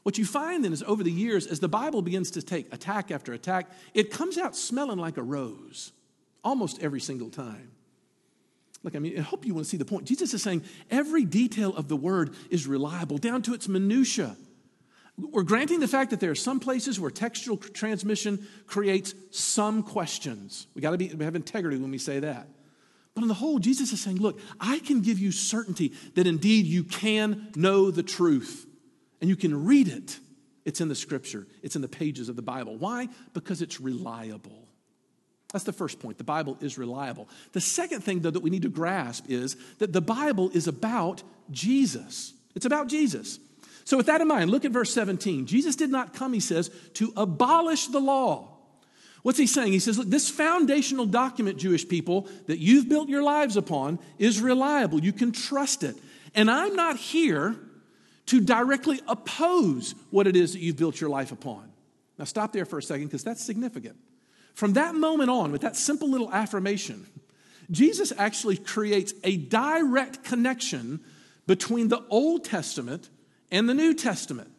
What 0.05 0.19
you 0.19 0.25
find 0.25 0.65
then 0.65 0.73
is 0.73 0.85
over 0.85 1.03
the 1.03 1.11
years, 1.11 1.49
as 1.49 1.59
the 1.59 1.69
Bible 1.69 2.01
begins 2.01 2.31
to 2.33 2.43
take 2.43 2.73
attack 2.73 3.11
after 3.11 3.33
attack, 3.33 3.69
it 3.93 4.13
comes 4.13 4.39
out 4.39 4.55
smelling 4.55 4.99
like 4.99 5.17
a 5.17 5.23
rose 5.23 5.91
almost 6.45 6.81
every 6.81 7.01
single 7.01 7.29
time. 7.29 7.73
Look, 8.87 8.95
I 8.95 9.01
mean, 9.01 9.19
I 9.19 9.23
hope 9.23 9.45
you 9.45 9.53
want 9.53 9.65
to 9.65 9.69
see 9.69 9.77
the 9.77 9.85
point. 9.85 10.05
Jesus 10.05 10.33
is 10.33 10.45
saying 10.45 10.63
every 10.93 11.25
detail 11.25 11.75
of 11.75 11.89
the 11.89 11.97
word 11.97 12.37
is 12.51 12.69
reliable, 12.69 13.19
down 13.19 13.43
to 13.43 13.53
its 13.53 13.67
minutia. 13.67 14.37
We're 15.19 15.43
granting 15.43 15.81
the 15.81 15.89
fact 15.89 16.11
that 16.11 16.21
there 16.21 16.31
are 16.31 16.37
some 16.37 16.61
places 16.61 17.01
where 17.01 17.11
textual 17.11 17.57
transmission 17.57 18.47
creates 18.69 19.13
some 19.33 19.83
questions. 19.83 20.69
We 20.73 20.83
got 20.83 20.93
to 20.93 20.99
be 20.99 21.09
we 21.13 21.25
have 21.25 21.35
integrity 21.35 21.79
when 21.79 21.91
we 21.91 21.99
say 21.99 22.21
that. 22.21 22.47
But 23.13 23.23
on 23.23 23.29
the 23.29 23.35
whole, 23.35 23.59
Jesus 23.59 23.93
is 23.93 24.01
saying, 24.01 24.19
look, 24.19 24.39
I 24.61 24.79
can 24.79 25.01
give 25.01 25.19
you 25.19 25.33
certainty 25.33 25.93
that 26.15 26.29
indeed 26.29 26.67
you 26.67 26.85
can 26.85 27.51
know 27.57 27.91
the 27.91 28.05
truth 28.05 28.69
and 29.21 29.29
you 29.29 29.35
can 29.35 29.65
read 29.65 29.89
it. 29.89 30.21
It's 30.65 30.81
in 30.81 30.87
the 30.87 30.95
scripture, 30.95 31.49
it's 31.61 31.75
in 31.75 31.83
the 31.83 31.89
pages 31.89 32.29
of 32.29 32.37
the 32.37 32.43
Bible. 32.43 32.77
Why? 32.77 33.09
Because 33.33 33.63
it's 33.63 33.81
reliable. 33.81 34.66
That's 35.53 35.65
the 35.65 35.73
first 35.73 36.01
point. 36.01 36.19
The 36.19 36.25
Bible 36.25 36.59
is 36.61 36.77
reliable. 36.77 37.29
The 37.53 37.61
second 37.61 38.03
thing, 38.03 38.21
though, 38.21 38.31
that 38.31 38.41
we 38.41 38.51
need 38.51 38.63
to 38.63 38.69
grasp 38.69 39.27
is 39.29 39.57
that 39.79 39.93
the 39.93 40.01
Bible 40.01 40.51
is 40.51 40.67
about 40.67 41.23
Jesus. 41.51 42.35
It's 42.55 42.67
about 42.67 42.89
Jesus. 42.89 43.39
So, 43.85 43.97
with 43.97 44.07
that 44.07 44.21
in 44.21 44.27
mind, 44.27 44.51
look 44.51 44.65
at 44.65 44.73
verse 44.73 44.93
17. 44.93 45.47
Jesus 45.47 45.77
did 45.77 45.91
not 45.91 46.13
come, 46.13 46.33
he 46.33 46.41
says, 46.41 46.71
to 46.95 47.13
abolish 47.17 47.87
the 47.87 48.01
law. 48.01 48.57
What's 49.23 49.39
he 49.39 49.47
saying? 49.47 49.73
He 49.73 49.79
says, 49.79 49.99
Look, 49.99 50.09
this 50.09 50.29
foundational 50.29 51.07
document, 51.07 51.59
Jewish 51.59 51.89
people, 51.89 52.29
that 52.47 52.59
you've 52.59 52.89
built 52.89 53.09
your 53.09 53.23
lives 53.23 53.57
upon 53.57 53.99
is 54.19 54.41
reliable. 54.41 55.01
You 55.01 55.13
can 55.13 55.33
trust 55.33 55.85
it. 55.85 55.97
And 56.35 56.51
I'm 56.51 56.75
not 56.75 56.97
here 56.97 57.57
to 58.27 58.41
directly 58.41 59.01
oppose 59.07 59.95
what 60.11 60.27
it 60.27 60.37
is 60.37 60.53
that 60.53 60.61
you've 60.61 60.77
built 60.77 61.01
your 61.01 61.11
life 61.11 61.33
upon. 61.33 61.71
Now, 62.19 62.25
stop 62.25 62.53
there 62.53 62.65
for 62.65 62.79
a 62.79 62.83
second 62.83 63.07
because 63.07 63.25
that's 63.25 63.45
significant. 63.45 63.97
From 64.57 64.73
that 64.73 64.95
moment 64.95 65.29
on, 65.29 65.53
with 65.53 65.61
that 65.61 65.77
simple 65.77 66.11
little 66.11 66.33
affirmation, 66.33 67.07
Jesus 67.71 68.11
actually 68.17 68.57
creates 68.57 69.13
a 69.23 69.37
direct 69.37 70.25
connection 70.25 71.01
between 71.47 71.89
the 71.89 72.03
Old 72.09 72.43
Testament 72.43 73.11
and 73.51 73.69
the 73.69 73.75
New 73.75 73.93
Testament. 73.93 74.51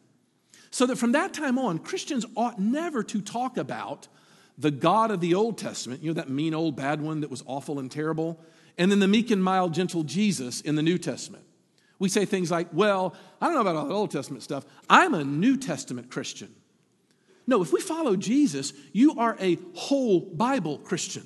So 0.70 0.86
that 0.86 0.98
from 0.98 1.14
that 1.14 1.34
time 1.34 1.58
on, 1.58 1.80
Christians 1.80 2.28
ought 2.36 2.60
never 2.60 3.02
to 3.02 3.22
talk 3.22 3.58
about 3.58 4.08
the 4.56 4.70
God 4.70 5.10
of 5.10 5.20
the 5.20 5.34
Old 5.34 5.58
Testament, 5.58 6.04
you 6.04 6.12
know, 6.12 6.22
that 6.22 6.30
mean 6.30 6.54
old 6.54 6.76
bad 6.76 7.02
one 7.02 7.22
that 7.22 7.32
was 7.32 7.44
awful 7.48 7.80
and 7.80 7.90
terrible, 7.90 8.40
and 8.78 8.92
then 8.92 9.00
the 9.00 9.08
meek 9.08 9.32
and 9.32 9.44
mild, 9.44 9.74
gentle 9.74 10.04
Jesus 10.04 10.62
in 10.62 10.76
the 10.76 10.84
New 10.84 11.00
Testament. 11.00 11.44
We 11.98 12.08
say 12.08 12.26
things 12.26 12.52
like, 12.52 12.68
well, 12.72 13.16
I 13.42 13.48
don't 13.48 13.56
know 13.56 13.62
about 13.62 13.76
all 13.76 13.88
the 13.88 13.96
Old 13.96 14.12
Testament 14.12 14.44
stuff. 14.44 14.64
I'm 14.88 15.16
a 15.16 15.24
New 15.24 15.58
Testament 15.58 16.12
Christian. 16.12 16.54
No, 17.48 17.62
if 17.62 17.72
we 17.72 17.80
follow 17.80 18.16
Jesus, 18.16 18.74
you 18.92 19.18
are 19.18 19.38
a 19.40 19.58
whole 19.74 20.20
Bible 20.20 20.78
Christian 20.80 21.24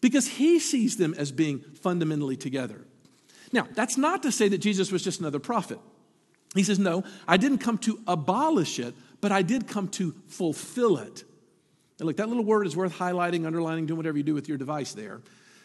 because 0.00 0.28
he 0.28 0.60
sees 0.60 0.98
them 0.98 1.14
as 1.16 1.32
being 1.32 1.60
fundamentally 1.80 2.36
together. 2.36 2.86
Now, 3.50 3.66
that's 3.74 3.96
not 3.96 4.22
to 4.24 4.32
say 4.32 4.48
that 4.48 4.58
Jesus 4.58 4.92
was 4.92 5.02
just 5.02 5.20
another 5.20 5.38
prophet. 5.38 5.78
He 6.54 6.62
says, 6.62 6.78
no, 6.78 7.02
I 7.26 7.38
didn't 7.38 7.58
come 7.58 7.78
to 7.78 7.98
abolish 8.06 8.78
it, 8.78 8.94
but 9.20 9.32
I 9.32 9.42
did 9.42 9.66
come 9.66 9.88
to 9.88 10.14
fulfill 10.28 10.98
it. 10.98 11.24
And 11.98 12.06
look, 12.06 12.18
that 12.18 12.28
little 12.28 12.44
word 12.44 12.66
is 12.66 12.76
worth 12.76 12.96
highlighting, 12.96 13.46
underlining, 13.46 13.86
doing 13.86 13.96
whatever 13.96 14.18
you 14.18 14.24
do 14.24 14.34
with 14.34 14.48
your 14.48 14.58
device 14.58 14.92
there 14.92 15.20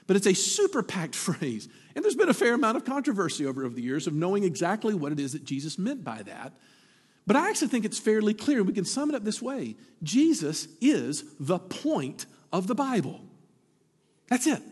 but 0.10 0.16
it's 0.16 0.26
a 0.26 0.34
super 0.34 0.82
packed 0.82 1.14
phrase. 1.28 1.70
And 1.94 2.04
there's 2.04 2.16
been 2.16 2.30
a 2.30 2.34
fair 2.34 2.56
amount 2.56 2.78
of 2.78 2.84
controversy 2.84 3.46
over, 3.46 3.64
over 3.64 3.76
the 3.76 3.84
years 3.84 4.08
of 4.08 4.14
knowing 4.16 4.44
exactly 4.44 4.96
what 4.96 5.12
it 5.12 5.20
is 5.20 5.34
that 5.34 5.44
Jesus 5.44 5.78
meant 5.78 6.04
by 6.04 6.24
that. 6.24 6.54
But 7.30 7.36
I 7.36 7.48
actually 7.48 7.68
think 7.68 7.86
it's 7.86 8.00
fairly 8.00 8.34
clear. 8.34 8.64
We 8.64 8.74
can 8.74 8.86
sum 8.86 9.12
it 9.12 9.16
up 9.16 9.24
this 9.24 9.40
way 9.40 9.76
Jesus 10.02 10.68
is 10.82 11.24
the 11.40 11.60
point 11.60 12.26
of 12.52 12.66
the 12.66 12.74
Bible. 12.74 13.22
That's 14.30 14.48
it. 14.48 14.64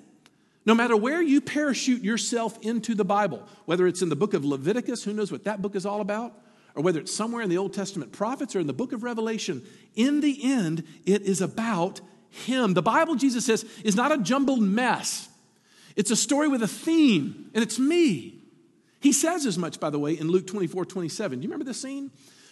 No 0.65 0.73
matter 0.73 0.97
where 0.97 1.21
you 1.21 1.39
parachute 1.39 2.01
yourself 2.01 2.57
into 2.63 2.95
the 2.95 3.05
Bible, 3.05 3.47
whether 3.65 3.85
it's 3.85 4.01
in 4.01 4.09
the 4.09 4.15
book 4.15 4.33
of 4.33 4.43
Leviticus, 4.43 5.03
who 5.03 5.13
knows 5.13 5.31
what 5.31 5.43
that 5.43 5.61
book 5.61 5.75
is 5.75 5.85
all 5.85 6.01
about, 6.01 6.33
or 6.73 6.81
whether 6.81 6.99
it's 6.99 7.13
somewhere 7.13 7.43
in 7.43 7.49
the 7.51 7.59
Old 7.59 7.75
Testament 7.75 8.11
prophets 8.11 8.55
or 8.55 8.59
in 8.59 8.65
the 8.65 8.73
book 8.73 8.91
of 8.91 9.03
Revelation, 9.03 9.63
in 9.93 10.21
the 10.21 10.39
end, 10.43 10.83
it 11.05 11.21
is 11.21 11.41
about 11.41 12.01
him. 12.31 12.73
The 12.73 12.81
Bible, 12.81 13.13
Jesus 13.13 13.45
says, 13.45 13.65
is 13.83 13.95
not 13.95 14.11
a 14.11 14.17
jumbled 14.17 14.63
mess. 14.63 15.29
It's 15.95 16.09
a 16.09 16.15
story 16.15 16.47
with 16.47 16.63
a 16.63 16.67
theme, 16.67 17.51
and 17.53 17.63
it's 17.63 17.77
me. 17.77 18.41
He 18.99 19.11
says 19.11 19.45
as 19.45 19.59
much, 19.59 19.79
by 19.79 19.91
the 19.91 19.99
way, 19.99 20.17
in 20.17 20.27
Luke 20.27 20.47
24 20.47 20.85
27. 20.85 21.37
Do 21.37 21.43
you 21.43 21.49
remember 21.49 21.63
this 21.63 21.79
scene? 21.79 22.09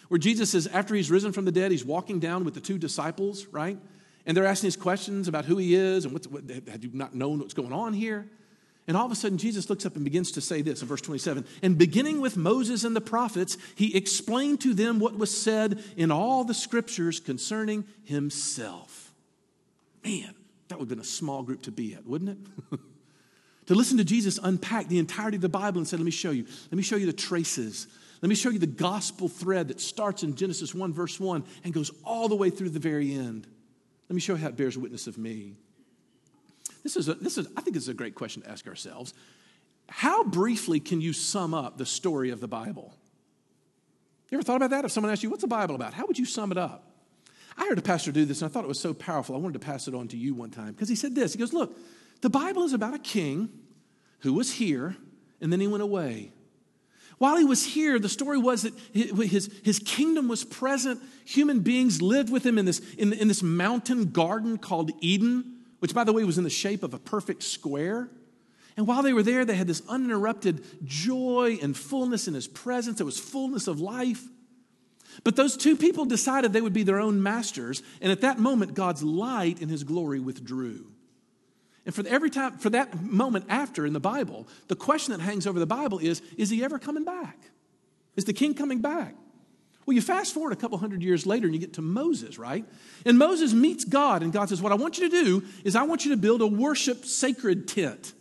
Where 0.08 0.18
Jesus 0.18 0.50
says, 0.50 0.66
after 0.68 0.94
he's 0.94 1.10
risen 1.10 1.32
from 1.32 1.44
the 1.44 1.52
dead, 1.52 1.70
he's 1.70 1.84
walking 1.84 2.20
down 2.20 2.44
with 2.44 2.54
the 2.54 2.60
two 2.60 2.78
disciples, 2.78 3.46
right? 3.46 3.78
And 4.24 4.36
they're 4.36 4.46
asking 4.46 4.68
his 4.68 4.76
questions 4.76 5.28
about 5.28 5.44
who 5.44 5.56
he 5.56 5.74
is 5.74 6.04
and 6.04 6.12
what's, 6.12 6.26
what, 6.26 6.44
had 6.68 6.84
you 6.84 6.90
not 6.92 7.14
known 7.14 7.38
what's 7.38 7.54
going 7.54 7.72
on 7.72 7.92
here? 7.92 8.28
And 8.88 8.96
all 8.96 9.04
of 9.04 9.10
a 9.10 9.16
sudden, 9.16 9.36
Jesus 9.36 9.68
looks 9.68 9.84
up 9.84 9.96
and 9.96 10.04
begins 10.04 10.30
to 10.32 10.40
say 10.40 10.62
this 10.62 10.80
in 10.80 10.88
verse 10.88 11.00
27 11.00 11.44
And 11.62 11.76
beginning 11.76 12.20
with 12.20 12.36
Moses 12.36 12.84
and 12.84 12.94
the 12.94 13.00
prophets, 13.00 13.56
he 13.74 13.96
explained 13.96 14.60
to 14.60 14.74
them 14.74 15.00
what 15.00 15.18
was 15.18 15.36
said 15.36 15.82
in 15.96 16.12
all 16.12 16.44
the 16.44 16.54
scriptures 16.54 17.18
concerning 17.18 17.84
himself. 18.04 19.12
Man, 20.04 20.34
that 20.68 20.78
would 20.78 20.84
have 20.84 20.88
been 20.88 21.00
a 21.00 21.04
small 21.04 21.42
group 21.42 21.62
to 21.62 21.72
be 21.72 21.94
at, 21.94 22.06
wouldn't 22.06 22.30
it? 22.30 22.78
to 23.66 23.74
listen 23.74 23.98
to 23.98 24.04
Jesus 24.04 24.38
unpack 24.40 24.86
the 24.86 25.00
entirety 25.00 25.36
of 25.36 25.42
the 25.42 25.48
Bible 25.48 25.78
and 25.78 25.88
say, 25.88 25.96
Let 25.96 26.06
me 26.06 26.12
show 26.12 26.30
you. 26.30 26.44
Let 26.70 26.76
me 26.76 26.82
show 26.82 26.96
you 26.96 27.06
the 27.06 27.12
traces. 27.12 27.88
Let 28.22 28.28
me 28.28 28.34
show 28.34 28.50
you 28.50 28.58
the 28.58 28.66
gospel 28.66 29.28
thread 29.28 29.68
that 29.68 29.80
starts 29.80 30.22
in 30.22 30.34
Genesis 30.34 30.74
1, 30.74 30.92
verse 30.92 31.20
1, 31.20 31.44
and 31.64 31.74
goes 31.74 31.90
all 32.04 32.28
the 32.28 32.36
way 32.36 32.50
through 32.50 32.70
the 32.70 32.78
very 32.78 33.12
end. 33.12 33.46
Let 34.08 34.14
me 34.14 34.20
show 34.20 34.34
you 34.34 34.38
how 34.38 34.48
it 34.48 34.56
bears 34.56 34.78
witness 34.78 35.06
of 35.06 35.18
me. 35.18 35.54
This 36.82 36.96
is, 36.96 37.08
a, 37.08 37.14
this 37.14 37.36
is 37.36 37.48
I 37.56 37.60
think 37.60 37.74
this 37.74 37.82
is 37.82 37.88
a 37.88 37.94
great 37.94 38.14
question 38.14 38.42
to 38.42 38.50
ask 38.50 38.66
ourselves. 38.66 39.12
How 39.88 40.24
briefly 40.24 40.80
can 40.80 41.00
you 41.00 41.12
sum 41.12 41.54
up 41.54 41.78
the 41.78 41.86
story 41.86 42.30
of 42.30 42.40
the 42.40 42.48
Bible? 42.48 42.94
You 44.30 44.38
ever 44.38 44.44
thought 44.44 44.56
about 44.56 44.70
that? 44.70 44.84
If 44.84 44.92
someone 44.92 45.12
asked 45.12 45.22
you, 45.22 45.30
What's 45.30 45.42
the 45.42 45.48
Bible 45.48 45.74
about? 45.74 45.94
How 45.94 46.06
would 46.06 46.18
you 46.18 46.24
sum 46.24 46.52
it 46.52 46.58
up? 46.58 46.84
I 47.58 47.66
heard 47.66 47.78
a 47.78 47.82
pastor 47.82 48.12
do 48.12 48.24
this 48.24 48.42
and 48.42 48.50
I 48.50 48.52
thought 48.52 48.64
it 48.64 48.68
was 48.68 48.80
so 48.80 48.92
powerful. 48.92 49.34
I 49.34 49.38
wanted 49.38 49.60
to 49.60 49.66
pass 49.66 49.88
it 49.88 49.94
on 49.94 50.08
to 50.08 50.16
you 50.16 50.34
one 50.34 50.50
time 50.50 50.72
because 50.72 50.88
he 50.88 50.96
said 50.96 51.14
this. 51.14 51.32
He 51.32 51.38
goes, 51.38 51.52
Look, 51.52 51.76
the 52.20 52.30
Bible 52.30 52.64
is 52.64 52.72
about 52.72 52.94
a 52.94 52.98
king 52.98 53.48
who 54.20 54.32
was 54.32 54.52
here 54.52 54.96
and 55.40 55.52
then 55.52 55.60
he 55.60 55.66
went 55.66 55.82
away. 55.82 56.32
While 57.18 57.38
he 57.38 57.44
was 57.44 57.64
here, 57.64 57.98
the 57.98 58.08
story 58.08 58.38
was 58.38 58.62
that 58.62 58.74
his, 58.92 59.50
his 59.64 59.78
kingdom 59.78 60.28
was 60.28 60.44
present. 60.44 61.00
Human 61.24 61.60
beings 61.60 62.02
lived 62.02 62.30
with 62.30 62.44
him 62.44 62.58
in 62.58 62.66
this, 62.66 62.80
in, 62.94 63.12
in 63.14 63.28
this 63.28 63.42
mountain 63.42 64.10
garden 64.10 64.58
called 64.58 64.90
Eden, 65.00 65.60
which, 65.78 65.94
by 65.94 66.04
the 66.04 66.12
way, 66.12 66.24
was 66.24 66.36
in 66.36 66.44
the 66.44 66.50
shape 66.50 66.82
of 66.82 66.92
a 66.92 66.98
perfect 66.98 67.42
square. 67.42 68.10
And 68.76 68.86
while 68.86 69.02
they 69.02 69.14
were 69.14 69.22
there, 69.22 69.46
they 69.46 69.56
had 69.56 69.66
this 69.66 69.82
uninterrupted 69.88 70.62
joy 70.84 71.58
and 71.62 71.74
fullness 71.74 72.28
in 72.28 72.34
his 72.34 72.46
presence. 72.46 72.98
There 72.98 73.06
was 73.06 73.18
fullness 73.18 73.66
of 73.66 73.80
life. 73.80 74.22
But 75.24 75.36
those 75.36 75.56
two 75.56 75.76
people 75.76 76.04
decided 76.04 76.52
they 76.52 76.60
would 76.60 76.74
be 76.74 76.82
their 76.82 77.00
own 77.00 77.22
masters. 77.22 77.82
And 78.02 78.12
at 78.12 78.20
that 78.20 78.38
moment, 78.38 78.74
God's 78.74 79.02
light 79.02 79.62
and 79.62 79.70
his 79.70 79.84
glory 79.84 80.20
withdrew. 80.20 80.86
And 81.86 81.94
for 81.94 82.06
every 82.08 82.30
time, 82.30 82.58
for 82.58 82.68
that 82.70 83.00
moment 83.00 83.46
after 83.48 83.86
in 83.86 83.92
the 83.92 84.00
Bible, 84.00 84.48
the 84.66 84.74
question 84.74 85.12
that 85.12 85.20
hangs 85.20 85.46
over 85.46 85.58
the 85.58 85.66
Bible 85.66 85.98
is 86.00 86.20
Is 86.36 86.50
he 86.50 86.62
ever 86.62 86.78
coming 86.78 87.04
back? 87.04 87.38
Is 88.16 88.24
the 88.24 88.32
king 88.32 88.54
coming 88.54 88.80
back? 88.80 89.14
Well, 89.86 89.94
you 89.94 90.02
fast 90.02 90.34
forward 90.34 90.52
a 90.52 90.56
couple 90.56 90.76
hundred 90.78 91.02
years 91.02 91.26
later 91.26 91.46
and 91.46 91.54
you 91.54 91.60
get 91.60 91.74
to 91.74 91.82
Moses, 91.82 92.38
right? 92.40 92.64
And 93.04 93.18
Moses 93.18 93.52
meets 93.52 93.84
God, 93.84 94.24
and 94.24 94.32
God 94.32 94.48
says, 94.48 94.60
What 94.60 94.72
I 94.72 94.74
want 94.74 94.98
you 94.98 95.08
to 95.08 95.24
do 95.24 95.44
is 95.64 95.76
I 95.76 95.84
want 95.84 96.04
you 96.04 96.10
to 96.10 96.16
build 96.16 96.42
a 96.42 96.46
worship 96.46 97.04
sacred 97.04 97.68
tent. 97.68 98.12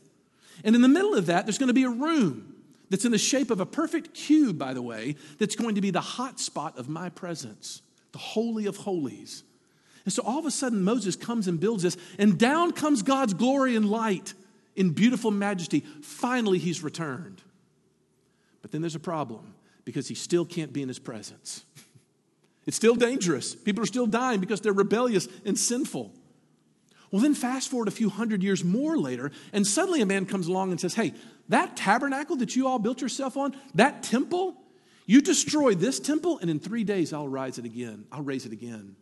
And 0.64 0.76
in 0.76 0.84
the 0.84 0.88
middle 0.88 1.16
of 1.16 1.26
that, 1.26 1.46
there's 1.46 1.58
going 1.58 1.68
to 1.68 1.74
be 1.74 1.84
a 1.84 1.90
room 1.90 2.54
that's 2.92 3.04
in 3.04 3.12
the 3.12 3.18
shape 3.18 3.50
of 3.50 3.60
a 3.60 3.66
perfect 3.66 4.14
cube, 4.14 4.60
by 4.60 4.76
the 4.76 4.82
way, 4.82 5.16
that's 5.40 5.56
going 5.56 5.74
to 5.74 5.82
be 5.82 5.90
the 5.90 6.02
hot 6.02 6.40
spot 6.40 6.78
of 6.78 6.88
my 6.88 7.10
presence, 7.10 7.82
the 8.12 8.20
Holy 8.20 8.68
of 8.68 8.78
Holies. 8.78 9.44
And 10.06 10.14
so 10.14 10.24
all 10.24 10.40
of 10.40 10.46
a 10.46 10.52
sudden, 10.52 10.84
Moses 10.84 11.16
comes 11.16 11.48
and 11.48 11.60
builds 11.60 11.84
this, 11.84 11.98
and 12.18 12.38
down 12.38 12.72
comes 12.72 13.02
God's 13.02 13.34
glory 13.34 13.76
and 13.76 13.90
light 13.90 14.34
in 14.76 14.92
beautiful 14.92 15.32
majesty. 15.32 15.82
Finally, 16.02 16.60
he's 16.60 16.84
returned. 16.84 17.42
But 18.62 18.72
then 18.72 18.82
there's 18.82 18.96
a 18.96 19.00
problem 19.00 19.56
because 19.84 20.08
he 20.08 20.16
still 20.16 20.46
can't 20.46 20.74
be 20.74 20.82
in 20.82 20.88
his 20.88 21.00
presence. 21.00 21.66
It's 22.68 22.78
still 22.78 22.96
dangerous. 22.96 23.54
People 23.54 23.84
are 23.84 23.86
still 23.86 24.08
dying 24.08 24.40
because 24.40 24.60
they're 24.60 24.74
rebellious 24.74 25.28
and 25.46 25.56
sinful. 25.56 26.12
Well, 27.12 27.22
then 27.22 27.36
fast 27.36 27.70
forward 27.70 27.88
a 27.88 27.92
few 27.92 28.10
hundred 28.10 28.42
years 28.42 28.64
more 28.64 28.98
later, 28.98 29.32
and 29.54 29.68
suddenly 29.68 30.02
a 30.02 30.06
man 30.08 30.26
comes 30.26 30.48
along 30.48 30.72
and 30.72 30.82
says, 30.82 30.96
Hey, 30.96 31.14
that 31.50 31.78
tabernacle 31.78 32.38
that 32.38 32.56
you 32.56 32.68
all 32.68 32.80
built 32.80 33.02
yourself 33.02 33.38
on, 33.38 33.56
that 33.76 34.02
temple, 34.02 34.58
you 35.06 35.22
destroy 35.22 35.76
this 35.76 36.00
temple, 36.00 36.40
and 36.40 36.50
in 36.50 36.60
three 36.60 36.84
days 36.84 37.14
I'll 37.14 37.28
rise 37.28 37.60
it 37.60 37.66
again. 37.66 38.06
I'll 38.12 38.24
raise 38.24 38.48
it 38.48 38.52
again. 38.52 38.96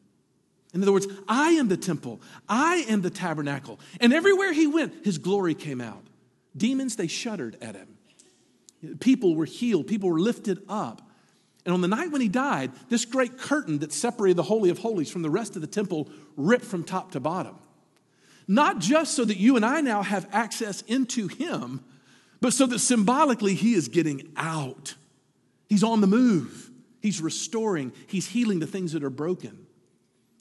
In 0.73 0.81
other 0.81 0.91
words, 0.91 1.07
I 1.27 1.51
am 1.51 1.67
the 1.67 1.77
temple, 1.77 2.21
I 2.49 2.85
am 2.89 3.01
the 3.01 3.09
tabernacle. 3.09 3.79
And 4.01 4.11
everywhere 4.13 4.53
he 4.53 4.67
went, 4.67 5.05
his 5.05 5.17
glory 5.17 5.53
came 5.53 5.79
out. 5.81 6.03
Demons, 6.57 6.95
they 6.95 7.07
shuddered 7.07 7.57
at 7.61 7.75
him. 7.75 7.97
People 8.99 9.35
were 9.35 9.45
healed, 9.45 9.87
people 9.87 10.09
were 10.09 10.19
lifted 10.19 10.63
up. 10.67 11.01
And 11.65 11.73
on 11.73 11.81
the 11.81 11.87
night 11.87 12.11
when 12.11 12.21
he 12.21 12.27
died, 12.27 12.71
this 12.89 13.05
great 13.05 13.37
curtain 13.37 13.79
that 13.79 13.93
separated 13.93 14.35
the 14.35 14.43
Holy 14.43 14.69
of 14.69 14.79
Holies 14.79 15.09
from 15.09 15.21
the 15.21 15.29
rest 15.29 15.55
of 15.55 15.61
the 15.61 15.67
temple 15.67 16.09
ripped 16.35 16.65
from 16.65 16.83
top 16.83 17.11
to 17.11 17.19
bottom. 17.19 17.55
Not 18.47 18.79
just 18.79 19.13
so 19.13 19.23
that 19.23 19.37
you 19.37 19.55
and 19.55 19.63
I 19.63 19.79
now 19.79 20.01
have 20.01 20.27
access 20.33 20.81
into 20.81 21.27
him, 21.27 21.81
but 22.41 22.51
so 22.51 22.65
that 22.65 22.79
symbolically 22.79 23.53
he 23.53 23.73
is 23.73 23.87
getting 23.87 24.33
out. 24.35 24.95
He's 25.69 25.83
on 25.83 26.01
the 26.01 26.07
move, 26.07 26.69
he's 27.01 27.21
restoring, 27.21 27.93
he's 28.07 28.27
healing 28.27 28.59
the 28.59 28.67
things 28.67 28.91
that 28.91 29.03
are 29.03 29.09
broken. 29.09 29.65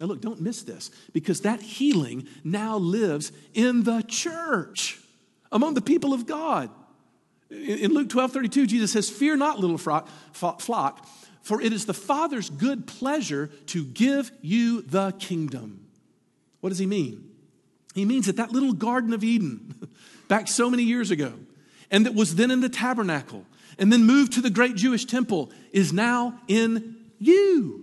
Now, 0.03 0.09
look, 0.09 0.21
don't 0.21 0.41
miss 0.41 0.65
this 0.65 0.91
because 1.13 1.43
that 1.43 1.63
healing 1.63 2.27
now 2.43 2.77
lives 2.77 3.31
in 3.55 3.85
the 3.85 4.03
church 4.03 4.99
among 5.53 5.75
the 5.75 5.81
people 5.81 6.13
of 6.13 6.27
God. 6.27 6.71
In 7.49 7.95
Luke 7.95 8.09
12 8.09 8.33
32, 8.33 8.67
Jesus 8.67 8.91
says, 8.91 9.09
Fear 9.09 9.37
not, 9.37 9.61
little 9.61 9.79
flock, 9.79 11.07
for 11.43 11.63
it 11.63 11.73
is 11.73 11.87
the 11.87 11.95
Father's 11.95 12.51
good 12.51 12.89
pleasure 12.89 13.47
to 13.67 13.85
give 13.85 14.33
you 14.41 14.83
the 14.83 15.13
kingdom. 15.21 15.87
What 16.59 16.71
does 16.71 16.81
he 16.81 16.87
mean? 16.87 17.31
He 17.95 18.05
means 18.05 18.27
that 18.27 18.39
that 18.39 18.51
little 18.51 18.73
Garden 18.73 19.13
of 19.13 19.23
Eden, 19.23 19.89
back 20.29 20.49
so 20.49 20.69
many 20.69 20.83
years 20.83 21.13
ago, 21.13 21.33
and 21.93 22.07
that 22.07 22.15
was 22.15 22.35
then 22.35 22.51
in 22.51 22.61
the 22.61 22.69
tabernacle, 22.69 23.47
and 23.79 23.93
then 23.93 24.03
moved 24.03 24.33
to 24.33 24.41
the 24.41 24.51
great 24.51 24.75
Jewish 24.75 25.05
temple, 25.05 25.53
is 25.71 25.93
now 25.93 26.41
in 26.49 26.97
you 27.21 27.82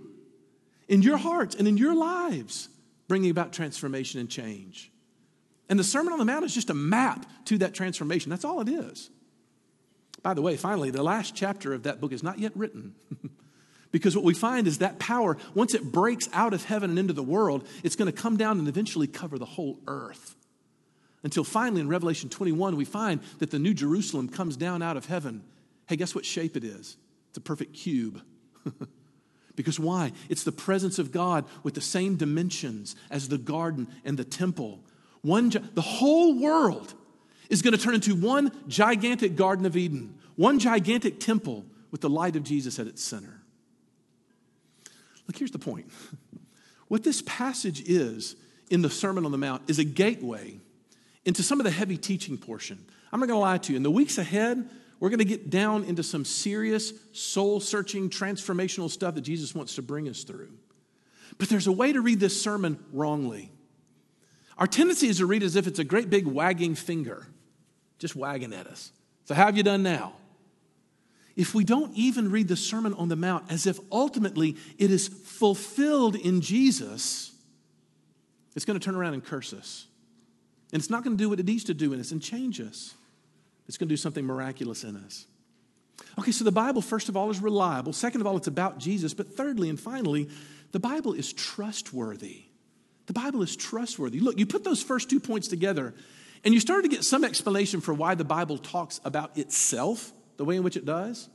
in 0.90 1.02
your 1.02 1.16
hearts 1.16 1.54
and 1.54 1.66
in 1.66 1.78
your 1.78 1.94
lives, 1.94 2.68
bringing 3.08 3.30
about 3.30 3.52
transformation 3.52 4.20
and 4.20 4.28
change. 4.28 4.90
And 5.68 5.78
the 5.78 5.84
Sermon 5.84 6.12
on 6.12 6.18
the 6.18 6.24
Mount 6.24 6.44
is 6.44 6.52
just 6.52 6.68
a 6.68 6.74
map 6.74 7.24
to 7.46 7.58
that 7.58 7.74
transformation. 7.74 8.28
That's 8.28 8.44
all 8.44 8.60
it 8.60 8.68
is. 8.68 9.08
By 10.22 10.34
the 10.34 10.42
way, 10.42 10.56
finally, 10.56 10.90
the 10.90 11.04
last 11.04 11.34
chapter 11.34 11.72
of 11.72 11.84
that 11.84 12.00
book 12.00 12.12
is 12.12 12.24
not 12.24 12.40
yet 12.40 12.52
written. 12.56 12.96
because 13.92 14.16
what 14.16 14.24
we 14.24 14.34
find 14.34 14.66
is 14.66 14.78
that 14.78 14.98
power, 14.98 15.38
once 15.54 15.74
it 15.74 15.92
breaks 15.92 16.28
out 16.32 16.52
of 16.52 16.64
heaven 16.64 16.90
and 16.90 16.98
into 16.98 17.12
the 17.12 17.22
world, 17.22 17.66
it's 17.84 17.96
going 17.96 18.12
to 18.12 18.20
come 18.20 18.36
down 18.36 18.58
and 18.58 18.66
eventually 18.66 19.06
cover 19.06 19.38
the 19.38 19.46
whole 19.46 19.78
earth. 19.86 20.34
Until 21.22 21.44
finally, 21.44 21.82
in 21.82 21.88
Revelation 21.88 22.28
21, 22.30 22.74
we 22.74 22.84
find 22.84 23.20
that 23.38 23.52
the 23.52 23.60
New 23.60 23.74
Jerusalem 23.74 24.28
comes 24.28 24.56
down 24.56 24.82
out 24.82 24.96
of 24.96 25.06
heaven. 25.06 25.44
Hey, 25.86 25.94
guess 25.94 26.16
what 26.16 26.24
shape 26.24 26.56
it 26.56 26.64
is? 26.64 26.96
It's 27.28 27.38
a 27.38 27.42
perfect 27.42 27.74
cube. 27.74 28.20
Because 29.60 29.78
why? 29.78 30.12
It's 30.30 30.42
the 30.42 30.52
presence 30.52 30.98
of 30.98 31.12
God 31.12 31.44
with 31.62 31.74
the 31.74 31.82
same 31.82 32.16
dimensions 32.16 32.96
as 33.10 33.28
the 33.28 33.36
garden 33.36 33.88
and 34.06 34.18
the 34.18 34.24
temple. 34.24 34.80
One, 35.20 35.50
the 35.50 35.82
whole 35.82 36.40
world 36.40 36.94
is 37.50 37.60
going 37.60 37.76
to 37.76 37.78
turn 37.78 37.94
into 37.94 38.14
one 38.14 38.52
gigantic 38.68 39.36
Garden 39.36 39.66
of 39.66 39.76
Eden, 39.76 40.14
one 40.36 40.58
gigantic 40.58 41.20
temple 41.20 41.66
with 41.90 42.00
the 42.00 42.08
light 42.08 42.36
of 42.36 42.42
Jesus 42.42 42.78
at 42.78 42.86
its 42.86 43.02
center. 43.02 43.42
Look, 45.26 45.36
here's 45.36 45.50
the 45.50 45.58
point. 45.58 45.90
What 46.88 47.04
this 47.04 47.22
passage 47.24 47.88
is 47.88 48.34
in 48.68 48.82
the 48.82 48.90
Sermon 48.90 49.24
on 49.24 49.30
the 49.30 49.38
Mount 49.38 49.62
is 49.70 49.78
a 49.78 49.84
gateway 49.84 50.58
into 51.24 51.44
some 51.44 51.60
of 51.60 51.64
the 51.64 51.70
heavy 51.70 51.96
teaching 51.96 52.36
portion. 52.36 52.84
I'm 53.12 53.20
not 53.20 53.26
going 53.28 53.36
to 53.36 53.40
lie 53.40 53.58
to 53.58 53.72
you. 53.72 53.76
In 53.76 53.84
the 53.84 53.92
weeks 53.92 54.18
ahead, 54.18 54.68
we're 55.00 55.08
going 55.08 55.18
to 55.18 55.24
get 55.24 55.48
down 55.48 55.84
into 55.84 56.02
some 56.02 56.26
serious, 56.26 56.92
soul 57.12 57.58
searching, 57.58 58.10
transformational 58.10 58.90
stuff 58.90 59.14
that 59.14 59.22
Jesus 59.22 59.54
wants 59.54 59.74
to 59.76 59.82
bring 59.82 60.08
us 60.08 60.22
through. 60.24 60.50
But 61.38 61.48
there's 61.48 61.66
a 61.66 61.72
way 61.72 61.92
to 61.92 62.02
read 62.02 62.20
this 62.20 62.40
sermon 62.40 62.78
wrongly. 62.92 63.50
Our 64.58 64.66
tendency 64.66 65.08
is 65.08 65.16
to 65.18 65.26
read 65.26 65.42
as 65.42 65.56
if 65.56 65.66
it's 65.66 65.78
a 65.78 65.84
great 65.84 66.10
big 66.10 66.26
wagging 66.26 66.74
finger, 66.74 67.26
just 67.98 68.14
wagging 68.14 68.52
at 68.52 68.66
us. 68.66 68.92
So, 69.24 69.34
how 69.34 69.46
have 69.46 69.56
you 69.56 69.62
done 69.62 69.82
now? 69.82 70.12
If 71.34 71.54
we 71.54 71.64
don't 71.64 71.94
even 71.94 72.30
read 72.30 72.48
the 72.48 72.56
Sermon 72.56 72.92
on 72.92 73.08
the 73.08 73.16
Mount 73.16 73.50
as 73.50 73.66
if 73.66 73.78
ultimately 73.90 74.56
it 74.76 74.90
is 74.90 75.08
fulfilled 75.08 76.16
in 76.16 76.42
Jesus, 76.42 77.32
it's 78.54 78.66
going 78.66 78.78
to 78.78 78.84
turn 78.84 78.96
around 78.96 79.14
and 79.14 79.24
curse 79.24 79.54
us. 79.54 79.86
And 80.72 80.80
it's 80.80 80.90
not 80.90 81.04
going 81.04 81.16
to 81.16 81.22
do 81.22 81.30
what 81.30 81.40
it 81.40 81.46
needs 81.46 81.64
to 81.64 81.74
do 81.74 81.94
in 81.94 82.00
us 82.00 82.10
and 82.10 82.20
change 82.20 82.60
us. 82.60 82.94
It's 83.70 83.78
going 83.78 83.88
to 83.88 83.92
do 83.92 83.96
something 83.96 84.26
miraculous 84.26 84.82
in 84.82 84.96
us. 84.96 85.26
Okay, 86.18 86.32
so 86.32 86.42
the 86.42 86.50
Bible, 86.50 86.82
first 86.82 87.08
of 87.08 87.16
all, 87.16 87.30
is 87.30 87.38
reliable. 87.38 87.92
Second 87.92 88.20
of 88.20 88.26
all, 88.26 88.36
it's 88.36 88.48
about 88.48 88.78
Jesus. 88.78 89.14
But 89.14 89.36
thirdly 89.36 89.68
and 89.68 89.78
finally, 89.78 90.28
the 90.72 90.80
Bible 90.80 91.12
is 91.12 91.32
trustworthy. 91.32 92.46
The 93.06 93.12
Bible 93.12 93.42
is 93.42 93.54
trustworthy. 93.54 94.18
Look, 94.18 94.40
you 94.40 94.44
put 94.44 94.64
those 94.64 94.82
first 94.82 95.08
two 95.08 95.20
points 95.20 95.46
together, 95.46 95.94
and 96.44 96.52
you 96.52 96.58
start 96.58 96.82
to 96.82 96.88
get 96.88 97.04
some 97.04 97.22
explanation 97.22 97.80
for 97.80 97.94
why 97.94 98.16
the 98.16 98.24
Bible 98.24 98.58
talks 98.58 99.00
about 99.04 99.38
itself 99.38 100.12
the 100.36 100.44
way 100.44 100.56
in 100.56 100.64
which 100.64 100.76
it 100.76 100.84
does. 100.84 101.28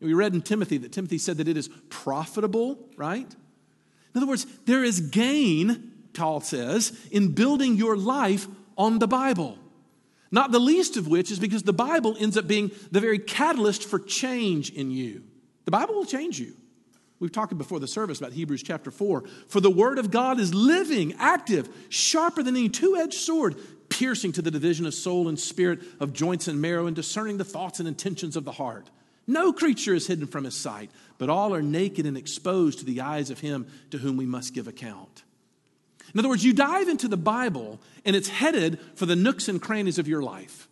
We 0.00 0.12
read 0.12 0.34
in 0.34 0.42
Timothy 0.42 0.78
that 0.78 0.90
Timothy 0.90 1.18
said 1.18 1.36
that 1.36 1.46
it 1.46 1.56
is 1.56 1.70
profitable, 1.88 2.80
right? 2.96 3.32
In 4.12 4.16
other 4.16 4.26
words, 4.26 4.44
there 4.64 4.82
is 4.82 4.98
gain, 4.98 5.92
Paul 6.14 6.40
says, 6.40 6.98
in 7.12 7.28
building 7.28 7.76
your 7.76 7.96
life 7.96 8.48
on 8.76 8.98
the 8.98 9.06
Bible. 9.06 9.56
Not 10.36 10.52
the 10.52 10.58
least 10.58 10.98
of 10.98 11.08
which 11.08 11.30
is 11.30 11.38
because 11.38 11.62
the 11.62 11.72
Bible 11.72 12.14
ends 12.20 12.36
up 12.36 12.46
being 12.46 12.70
the 12.90 13.00
very 13.00 13.18
catalyst 13.18 13.84
for 13.84 13.98
change 13.98 14.68
in 14.68 14.90
you. 14.90 15.22
The 15.64 15.70
Bible 15.70 15.94
will 15.94 16.04
change 16.04 16.38
you. 16.38 16.52
We've 17.18 17.32
talked 17.32 17.56
before 17.56 17.80
the 17.80 17.88
service 17.88 18.18
about 18.18 18.34
Hebrews 18.34 18.62
chapter 18.62 18.90
4. 18.90 19.24
For 19.48 19.62
the 19.62 19.70
word 19.70 19.98
of 19.98 20.10
God 20.10 20.38
is 20.38 20.52
living, 20.52 21.14
active, 21.18 21.70
sharper 21.88 22.42
than 22.42 22.54
any 22.54 22.68
two 22.68 22.98
edged 22.98 23.14
sword, 23.14 23.56
piercing 23.88 24.32
to 24.32 24.42
the 24.42 24.50
division 24.50 24.84
of 24.84 24.92
soul 24.92 25.28
and 25.28 25.40
spirit, 25.40 25.80
of 26.00 26.12
joints 26.12 26.48
and 26.48 26.60
marrow, 26.60 26.86
and 26.86 26.94
discerning 26.94 27.38
the 27.38 27.42
thoughts 27.42 27.78
and 27.78 27.88
intentions 27.88 28.36
of 28.36 28.44
the 28.44 28.52
heart. 28.52 28.90
No 29.26 29.54
creature 29.54 29.94
is 29.94 30.06
hidden 30.06 30.26
from 30.26 30.44
his 30.44 30.54
sight, 30.54 30.90
but 31.16 31.30
all 31.30 31.54
are 31.54 31.62
naked 31.62 32.04
and 32.04 32.18
exposed 32.18 32.80
to 32.80 32.84
the 32.84 33.00
eyes 33.00 33.30
of 33.30 33.40
him 33.40 33.68
to 33.90 33.96
whom 33.96 34.18
we 34.18 34.26
must 34.26 34.52
give 34.52 34.68
account. 34.68 35.22
In 36.14 36.20
other 36.20 36.28
words, 36.28 36.44
you 36.44 36.52
dive 36.52 36.88
into 36.88 37.08
the 37.08 37.16
Bible 37.16 37.80
and 38.04 38.16
it's 38.16 38.28
headed 38.28 38.78
for 38.94 39.06
the 39.06 39.16
nooks 39.16 39.48
and 39.48 39.60
crannies 39.60 39.98
of 39.98 40.08
your 40.08 40.22
life. 40.22 40.68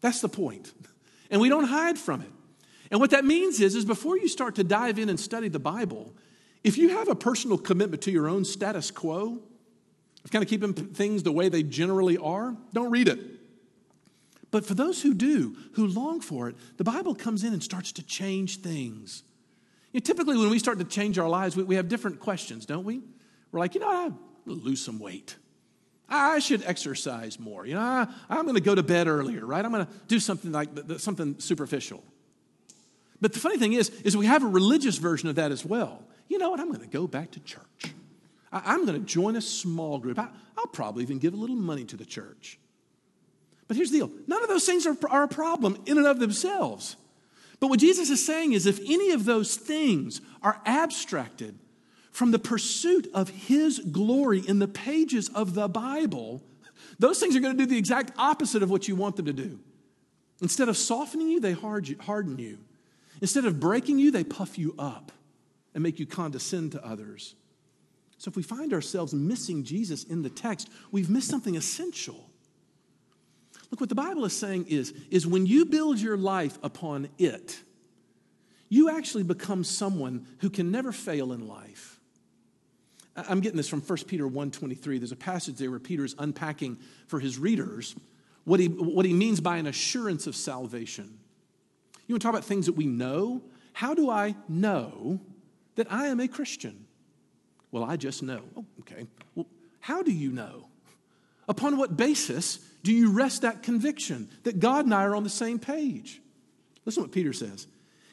That's 0.00 0.20
the 0.20 0.28
point. 0.28 0.72
And 1.30 1.40
we 1.40 1.48
don't 1.48 1.64
hide 1.64 1.98
from 1.98 2.20
it. 2.20 2.30
And 2.90 3.00
what 3.00 3.10
that 3.10 3.24
means 3.24 3.60
is, 3.60 3.74
is 3.74 3.84
before 3.84 4.16
you 4.16 4.28
start 4.28 4.56
to 4.56 4.64
dive 4.64 4.98
in 4.98 5.08
and 5.08 5.18
study 5.18 5.48
the 5.48 5.58
Bible, 5.58 6.14
if 6.62 6.78
you 6.78 6.90
have 6.90 7.08
a 7.08 7.14
personal 7.14 7.58
commitment 7.58 8.02
to 8.02 8.10
your 8.10 8.28
own 8.28 8.44
status 8.44 8.90
quo, 8.90 9.40
of 10.24 10.30
kind 10.30 10.42
of 10.42 10.48
keeping 10.50 10.72
things 10.72 11.22
the 11.22 11.32
way 11.32 11.48
they 11.48 11.62
generally 11.62 12.18
are, 12.18 12.56
don't 12.72 12.90
read 12.90 13.08
it. 13.08 13.20
But 14.50 14.64
for 14.64 14.74
those 14.74 15.02
who 15.02 15.14
do, 15.14 15.56
who 15.72 15.86
long 15.86 16.20
for 16.20 16.48
it, 16.48 16.56
the 16.76 16.84
Bible 16.84 17.14
comes 17.14 17.44
in 17.44 17.52
and 17.52 17.62
starts 17.62 17.92
to 17.92 18.02
change 18.02 18.60
things. 18.60 19.22
You 19.92 20.00
know, 20.00 20.04
typically, 20.04 20.36
when 20.36 20.50
we 20.50 20.58
start 20.58 20.78
to 20.78 20.84
change 20.84 21.18
our 21.18 21.28
lives, 21.28 21.56
we, 21.56 21.62
we 21.62 21.76
have 21.76 21.88
different 21.88 22.20
questions, 22.20 22.66
don't 22.66 22.84
we? 22.84 23.02
We're 23.52 23.60
like, 23.60 23.74
you 23.74 23.80
know, 23.80 23.88
I 23.88 24.10
lose 24.46 24.84
some 24.84 24.98
weight. 24.98 25.36
I 26.08 26.38
should 26.38 26.62
exercise 26.64 27.40
more. 27.40 27.66
You 27.66 27.74
know, 27.74 27.80
I, 27.80 28.06
am 28.30 28.44
going 28.44 28.54
to 28.54 28.60
go 28.60 28.74
to 28.74 28.82
bed 28.82 29.08
earlier, 29.08 29.44
right? 29.44 29.64
I'm 29.64 29.72
going 29.72 29.86
to 29.86 29.92
do 30.06 30.20
something 30.20 30.52
like 30.52 30.68
something 30.98 31.40
superficial. 31.40 32.04
But 33.20 33.32
the 33.32 33.40
funny 33.40 33.58
thing 33.58 33.72
is, 33.72 33.90
is 34.04 34.16
we 34.16 34.26
have 34.26 34.44
a 34.44 34.48
religious 34.48 34.98
version 34.98 35.28
of 35.28 35.36
that 35.36 35.50
as 35.50 35.64
well. 35.64 36.02
You 36.28 36.38
know 36.38 36.50
what? 36.50 36.60
I'm 36.60 36.68
going 36.68 36.80
to 36.80 36.86
go 36.86 37.06
back 37.06 37.32
to 37.32 37.40
church. 37.40 37.94
I, 38.52 38.74
am 38.74 38.86
going 38.86 39.00
to 39.00 39.06
join 39.06 39.36
a 39.36 39.40
small 39.40 39.98
group. 39.98 40.18
I, 40.18 40.28
will 40.56 40.66
probably 40.66 41.02
even 41.02 41.18
give 41.18 41.34
a 41.34 41.36
little 41.36 41.56
money 41.56 41.84
to 41.86 41.96
the 41.96 42.04
church. 42.04 42.58
But 43.68 43.76
here's 43.76 43.90
the 43.90 43.98
deal 43.98 44.10
none 44.26 44.42
of 44.42 44.48
those 44.48 44.64
things 44.64 44.86
are, 44.86 44.96
are 45.10 45.24
a 45.24 45.28
problem 45.28 45.78
in 45.86 45.98
and 45.98 46.06
of 46.06 46.20
themselves. 46.20 46.96
But 47.58 47.68
what 47.68 47.80
Jesus 47.80 48.10
is 48.10 48.24
saying 48.24 48.52
is 48.52 48.66
if 48.66 48.78
any 48.86 49.12
of 49.12 49.24
those 49.24 49.56
things 49.56 50.20
are 50.42 50.60
abstracted 50.66 51.58
from 52.16 52.30
the 52.30 52.38
pursuit 52.38 53.10
of 53.12 53.28
His 53.28 53.78
glory 53.78 54.38
in 54.38 54.58
the 54.58 54.66
pages 54.66 55.28
of 55.34 55.52
the 55.52 55.68
Bible, 55.68 56.42
those 56.98 57.20
things 57.20 57.36
are 57.36 57.40
going 57.40 57.54
to 57.54 57.62
do 57.62 57.68
the 57.68 57.76
exact 57.76 58.12
opposite 58.16 58.62
of 58.62 58.70
what 58.70 58.88
you 58.88 58.96
want 58.96 59.16
them 59.16 59.26
to 59.26 59.34
do. 59.34 59.60
Instead 60.40 60.70
of 60.70 60.78
softening 60.78 61.28
you, 61.28 61.40
they 61.40 61.52
harden 61.52 62.38
you. 62.38 62.56
Instead 63.20 63.44
of 63.44 63.60
breaking 63.60 63.98
you, 63.98 64.10
they 64.10 64.24
puff 64.24 64.56
you 64.56 64.74
up 64.78 65.12
and 65.74 65.82
make 65.82 65.98
you 65.98 66.06
condescend 66.06 66.72
to 66.72 66.82
others. 66.82 67.34
So 68.16 68.30
if 68.30 68.36
we 68.36 68.42
find 68.42 68.72
ourselves 68.72 69.12
missing 69.12 69.62
Jesus 69.62 70.02
in 70.02 70.22
the 70.22 70.30
text, 70.30 70.70
we've 70.90 71.10
missed 71.10 71.28
something 71.28 71.54
essential. 71.54 72.30
Look, 73.70 73.80
what 73.80 73.90
the 73.90 73.94
Bible 73.94 74.24
is 74.24 74.34
saying 74.34 74.68
is, 74.68 74.94
is 75.10 75.26
when 75.26 75.44
you 75.44 75.66
build 75.66 75.98
your 75.98 76.16
life 76.16 76.58
upon 76.62 77.10
it, 77.18 77.60
you 78.70 78.88
actually 78.88 79.24
become 79.24 79.64
someone 79.64 80.26
who 80.38 80.48
can 80.48 80.70
never 80.70 80.92
fail 80.92 81.34
in 81.34 81.46
life. 81.46 81.95
I'm 83.16 83.40
getting 83.40 83.56
this 83.56 83.68
from 83.68 83.80
1 83.80 83.98
Peter 84.06 84.28
1.23. 84.28 84.98
There's 84.98 85.12
a 85.12 85.16
passage 85.16 85.56
there 85.56 85.70
where 85.70 85.78
Peter's 85.80 86.14
unpacking 86.18 86.78
for 87.06 87.18
his 87.18 87.38
readers 87.38 87.96
what 88.44 88.60
he, 88.60 88.66
what 88.68 89.04
he 89.04 89.12
means 89.12 89.40
by 89.40 89.56
an 89.56 89.66
assurance 89.66 90.26
of 90.26 90.36
salvation. 90.36 91.18
You 92.06 92.14
want 92.14 92.22
to 92.22 92.26
talk 92.26 92.34
about 92.34 92.44
things 92.44 92.66
that 92.66 92.74
we 92.74 92.86
know? 92.86 93.42
How 93.72 93.92
do 93.92 94.08
I 94.08 94.36
know 94.48 95.20
that 95.74 95.90
I 95.90 96.06
am 96.06 96.20
a 96.20 96.28
Christian? 96.28 96.86
Well, 97.72 97.82
I 97.82 97.96
just 97.96 98.22
know. 98.22 98.42
Oh, 98.56 98.64
okay. 98.80 99.06
Well, 99.34 99.46
how 99.80 100.02
do 100.02 100.12
you 100.12 100.30
know? 100.30 100.68
Upon 101.48 101.76
what 101.76 101.96
basis 101.96 102.58
do 102.84 102.92
you 102.92 103.10
rest 103.10 103.42
that 103.42 103.62
conviction 103.62 104.30
that 104.44 104.60
God 104.60 104.84
and 104.84 104.94
I 104.94 105.04
are 105.04 105.16
on 105.16 105.24
the 105.24 105.28
same 105.28 105.58
page? 105.58 106.20
Listen 106.84 107.02
to 107.02 107.08
what 107.08 107.14
Peter 107.14 107.32
says. 107.32 107.66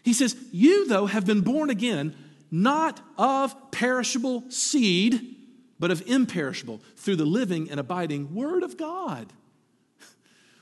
He 0.04 0.13
says, 0.13 0.36
You, 0.52 0.88
though, 0.88 1.06
have 1.06 1.26
been 1.26 1.42
born 1.42 1.70
again, 1.70 2.16
not 2.50 3.00
of 3.18 3.56
perishable 3.74 4.50
seed, 4.50 5.36
but 5.80 5.92
of 5.92 6.02
imperishable, 6.08 6.82
through 6.96 7.18
the 7.18 7.26
living 7.26 7.70
and 7.70 7.80
abiding 7.80 8.34
Word 8.34 8.64
of 8.64 8.78
God. 8.78 9.34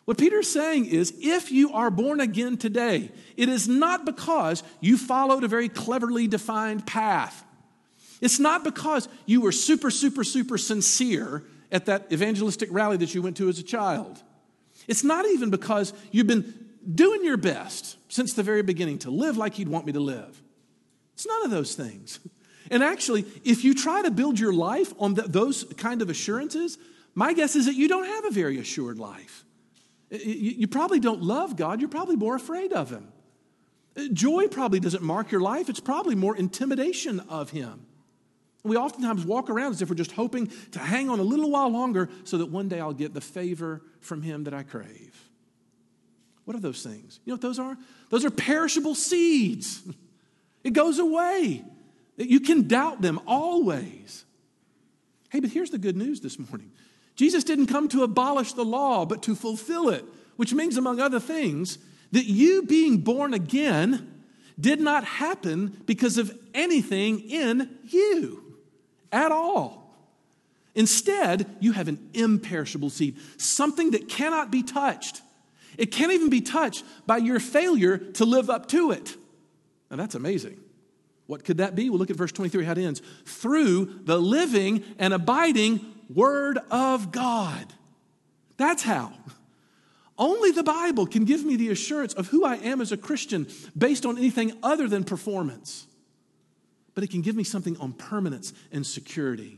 What 0.06 0.18
Peter's 0.18 0.50
saying 0.50 0.88
is 0.88 1.14
if 1.22 1.52
you 1.52 1.74
are 1.74 1.92
born 1.92 2.20
again 2.20 2.58
today, 2.58 3.12
it 3.38 3.50
is 3.50 3.68
not 3.68 4.04
because 4.04 4.64
you 4.80 4.98
followed 4.98 5.44
a 5.44 5.48
very 5.48 5.70
cleverly 5.70 6.28
defined 6.28 6.88
path. 6.88 7.44
It's 8.20 8.40
not 8.40 8.64
because 8.64 9.08
you 9.26 9.42
were 9.42 9.52
super, 9.52 9.92
super, 9.92 10.24
super 10.24 10.58
sincere 10.58 11.44
at 11.72 11.86
that 11.86 12.12
evangelistic 12.12 12.70
rally 12.72 12.98
that 12.98 13.14
you 13.14 13.22
went 13.22 13.38
to 13.38 13.50
as 13.50 13.60
a 13.60 13.64
child. 13.64 14.22
It's 14.88 15.04
not 15.04 15.26
even 15.26 15.50
because 15.50 15.94
you've 16.12 16.28
been 16.28 16.54
doing 16.94 17.24
your 17.24 17.38
best 17.38 17.98
since 18.12 18.34
the 18.34 18.44
very 18.44 18.64
beginning 18.64 19.00
to 19.00 19.12
live 19.12 19.38
like 19.38 19.60
you'd 19.60 19.70
want 19.70 19.86
me 19.86 19.94
to 19.94 20.00
live. 20.00 20.42
It's 21.14 21.28
none 21.28 21.46
of 21.46 21.52
those 21.52 21.76
things. 21.76 22.20
And 22.72 22.82
actually, 22.82 23.26
if 23.44 23.66
you 23.66 23.76
try 23.76 24.02
to 24.02 24.10
build 24.10 24.40
your 24.40 24.54
life 24.54 24.94
on 24.98 25.14
those 25.14 25.66
kind 25.78 26.02
of 26.02 26.10
assurances, 26.10 26.78
my 27.14 27.34
guess 27.34 27.58
is 27.58 27.66
that 27.66 27.76
you 27.76 27.90
don't 27.90 28.06
have 28.06 28.26
a 28.26 28.32
very 28.32 28.58
assured 28.60 28.98
life. 28.98 29.44
You 30.10 30.68
probably 30.68 31.02
don't 31.02 31.22
love 31.22 31.58
God, 31.58 31.82
you're 31.82 31.90
probably 31.90 32.16
more 32.16 32.36
afraid 32.36 32.72
of 32.72 32.90
Him. 32.90 33.12
Uh, 33.96 34.04
joy 34.14 34.48
probably 34.48 34.80
doesn't 34.80 35.04
mark 35.04 35.32
your 35.32 35.42
life, 35.42 35.70
it's 35.70 35.82
probably 35.82 36.16
more 36.16 36.36
intimidation 36.36 37.20
of 37.30 37.50
Him. 37.50 37.86
We 38.64 38.78
oftentimes 38.78 39.26
walk 39.26 39.50
around 39.50 39.72
as 39.72 39.82
if 39.82 39.90
we're 39.90 39.96
just 39.96 40.14
hoping 40.14 40.52
to 40.72 40.80
hang 40.80 41.10
on 41.10 41.20
a 41.20 41.24
little 41.24 41.52
while 41.52 41.70
longer 41.70 42.10
so 42.24 42.38
that 42.38 42.46
one 42.46 42.70
day 42.70 42.80
I'll 42.80 42.94
get 42.94 43.14
the 43.14 43.22
favor 43.22 43.82
from 44.00 44.22
Him 44.22 44.46
that 44.46 44.54
I 44.54 44.64
crave. 44.64 45.30
What 46.46 46.56
are 46.56 46.62
those 46.62 46.84
things? 46.84 47.20
You 47.26 47.32
know 47.32 47.36
what 47.36 47.42
those 47.42 47.60
are? 47.60 47.78
Those 48.10 48.24
are 48.24 48.32
perishable 48.32 48.96
seeds. 48.96 49.82
It 50.64 50.74
goes 50.74 51.00
away. 51.00 51.64
You 52.18 52.40
can 52.40 52.68
doubt 52.68 53.02
them 53.02 53.20
always. 53.26 54.26
Hey, 55.30 55.40
but 55.40 55.50
here's 55.50 55.72
the 55.72 55.78
good 55.78 55.96
news 55.96 56.22
this 56.22 56.38
morning 56.38 56.72
Jesus 57.16 57.44
didn't 57.44 57.68
come 57.68 57.88
to 57.90 58.04
abolish 58.04 58.54
the 58.54 58.66
law, 58.66 59.06
but 59.06 59.24
to 59.24 59.36
fulfill 59.36 59.90
it, 59.90 60.06
which 60.36 60.54
means, 60.54 60.78
among 60.78 61.00
other 61.00 61.20
things, 61.20 61.78
that 62.12 62.26
you 62.26 62.64
being 62.64 63.00
born 63.00 63.34
again 63.34 64.24
did 64.60 64.80
not 64.80 65.04
happen 65.04 65.82
because 65.86 66.18
of 66.18 66.38
anything 66.54 67.20
in 67.20 67.78
you 67.84 68.56
at 69.12 69.32
all. 69.32 69.82
Instead, 70.76 71.46
you 71.60 71.74
have 71.74 71.88
an 71.88 72.10
imperishable 72.14 72.90
seed, 72.90 73.18
something 73.38 73.92
that 73.92 74.08
cannot 74.08 74.52
be 74.52 74.64
touched. 74.64 75.22
It 75.78 75.92
can't 75.92 76.12
even 76.12 76.30
be 76.30 76.42
touched 76.42 76.84
by 77.06 77.18
your 77.18 77.40
failure 77.40 77.98
to 77.98 78.26
live 78.26 78.50
up 78.50 78.68
to 78.70 78.92
it. 78.92 79.16
Now, 79.90 79.98
that's 79.98 80.16
amazing. 80.16 80.60
What 81.32 81.46
could 81.46 81.60
that 81.60 81.76
be? 81.76 81.90
Well, 81.90 81.98
look 81.98 82.10
at 82.10 82.18
verse 82.18 82.34
23, 82.34 82.66
how 82.66 82.74
it 82.74 82.78
ends. 82.80 83.02
Through 83.24 84.02
the 84.04 84.20
living 84.20 84.84
and 85.00 85.14
abiding 85.14 85.80
Word 86.14 86.60
of 86.70 87.14
God. 87.14 87.74
That's 88.58 88.84
how. 88.84 89.14
Only 90.18 90.52
the 90.52 90.62
Bible 90.62 91.06
can 91.06 91.24
give 91.24 91.46
me 91.46 91.56
the 91.56 91.70
assurance 91.70 92.14
of 92.14 92.28
who 92.28 92.44
I 92.44 92.58
am 92.58 92.82
as 92.82 92.92
a 92.92 92.98
Christian 92.98 93.48
based 93.78 94.06
on 94.06 94.18
anything 94.18 94.52
other 94.62 94.90
than 94.90 95.06
performance. 95.06 95.88
But 96.96 97.06
it 97.06 97.12
can 97.12 97.22
give 97.22 97.38
me 97.38 97.46
something 97.46 97.78
on 97.78 97.94
permanence 97.94 98.52
and 98.74 98.86
security. 98.86 99.58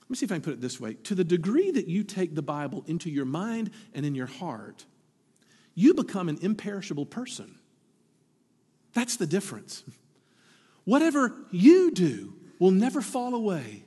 Let 0.00 0.10
me 0.10 0.16
see 0.16 0.26
if 0.26 0.32
I 0.32 0.34
can 0.34 0.42
put 0.42 0.54
it 0.54 0.60
this 0.60 0.80
way. 0.80 0.94
To 1.04 1.14
the 1.14 1.22
degree 1.22 1.70
that 1.70 1.86
you 1.86 2.02
take 2.02 2.34
the 2.34 2.42
Bible 2.42 2.82
into 2.88 3.10
your 3.10 3.26
mind 3.26 3.70
and 3.94 4.04
in 4.04 4.16
your 4.16 4.26
heart, 4.26 4.86
you 5.76 5.94
become 5.94 6.28
an 6.28 6.40
imperishable 6.42 7.06
person. 7.06 7.60
That's 8.92 9.14
the 9.14 9.26
difference. 9.28 9.84
Whatever 10.84 11.34
you 11.50 11.90
do 11.90 12.34
will 12.58 12.70
never 12.70 13.00
fall 13.00 13.34
away. 13.34 13.84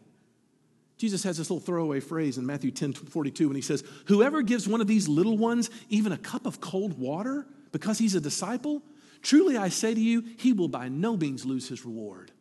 Jesus 0.97 1.23
has 1.23 1.37
this 1.37 1.49
little 1.49 1.65
throwaway 1.65 1.99
phrase 1.99 2.37
in 2.37 2.45
Matthew 2.45 2.71
10 2.71 2.93
42 2.93 3.47
when 3.47 3.55
he 3.55 3.61
says, 3.61 3.83
Whoever 4.05 4.41
gives 4.41 4.67
one 4.67 4.81
of 4.81 4.87
these 4.87 5.07
little 5.07 5.37
ones 5.37 5.69
even 5.89 6.11
a 6.11 6.17
cup 6.17 6.45
of 6.45 6.61
cold 6.61 6.97
water 6.97 7.45
because 7.71 7.97
he's 7.97 8.15
a 8.15 8.21
disciple, 8.21 8.81
truly 9.21 9.57
I 9.57 9.69
say 9.69 9.93
to 9.93 9.99
you, 9.99 10.23
he 10.37 10.53
will 10.53 10.69
by 10.69 10.87
no 10.87 11.17
means 11.17 11.45
lose 11.45 11.67
his 11.67 11.85
reward. 11.85 12.31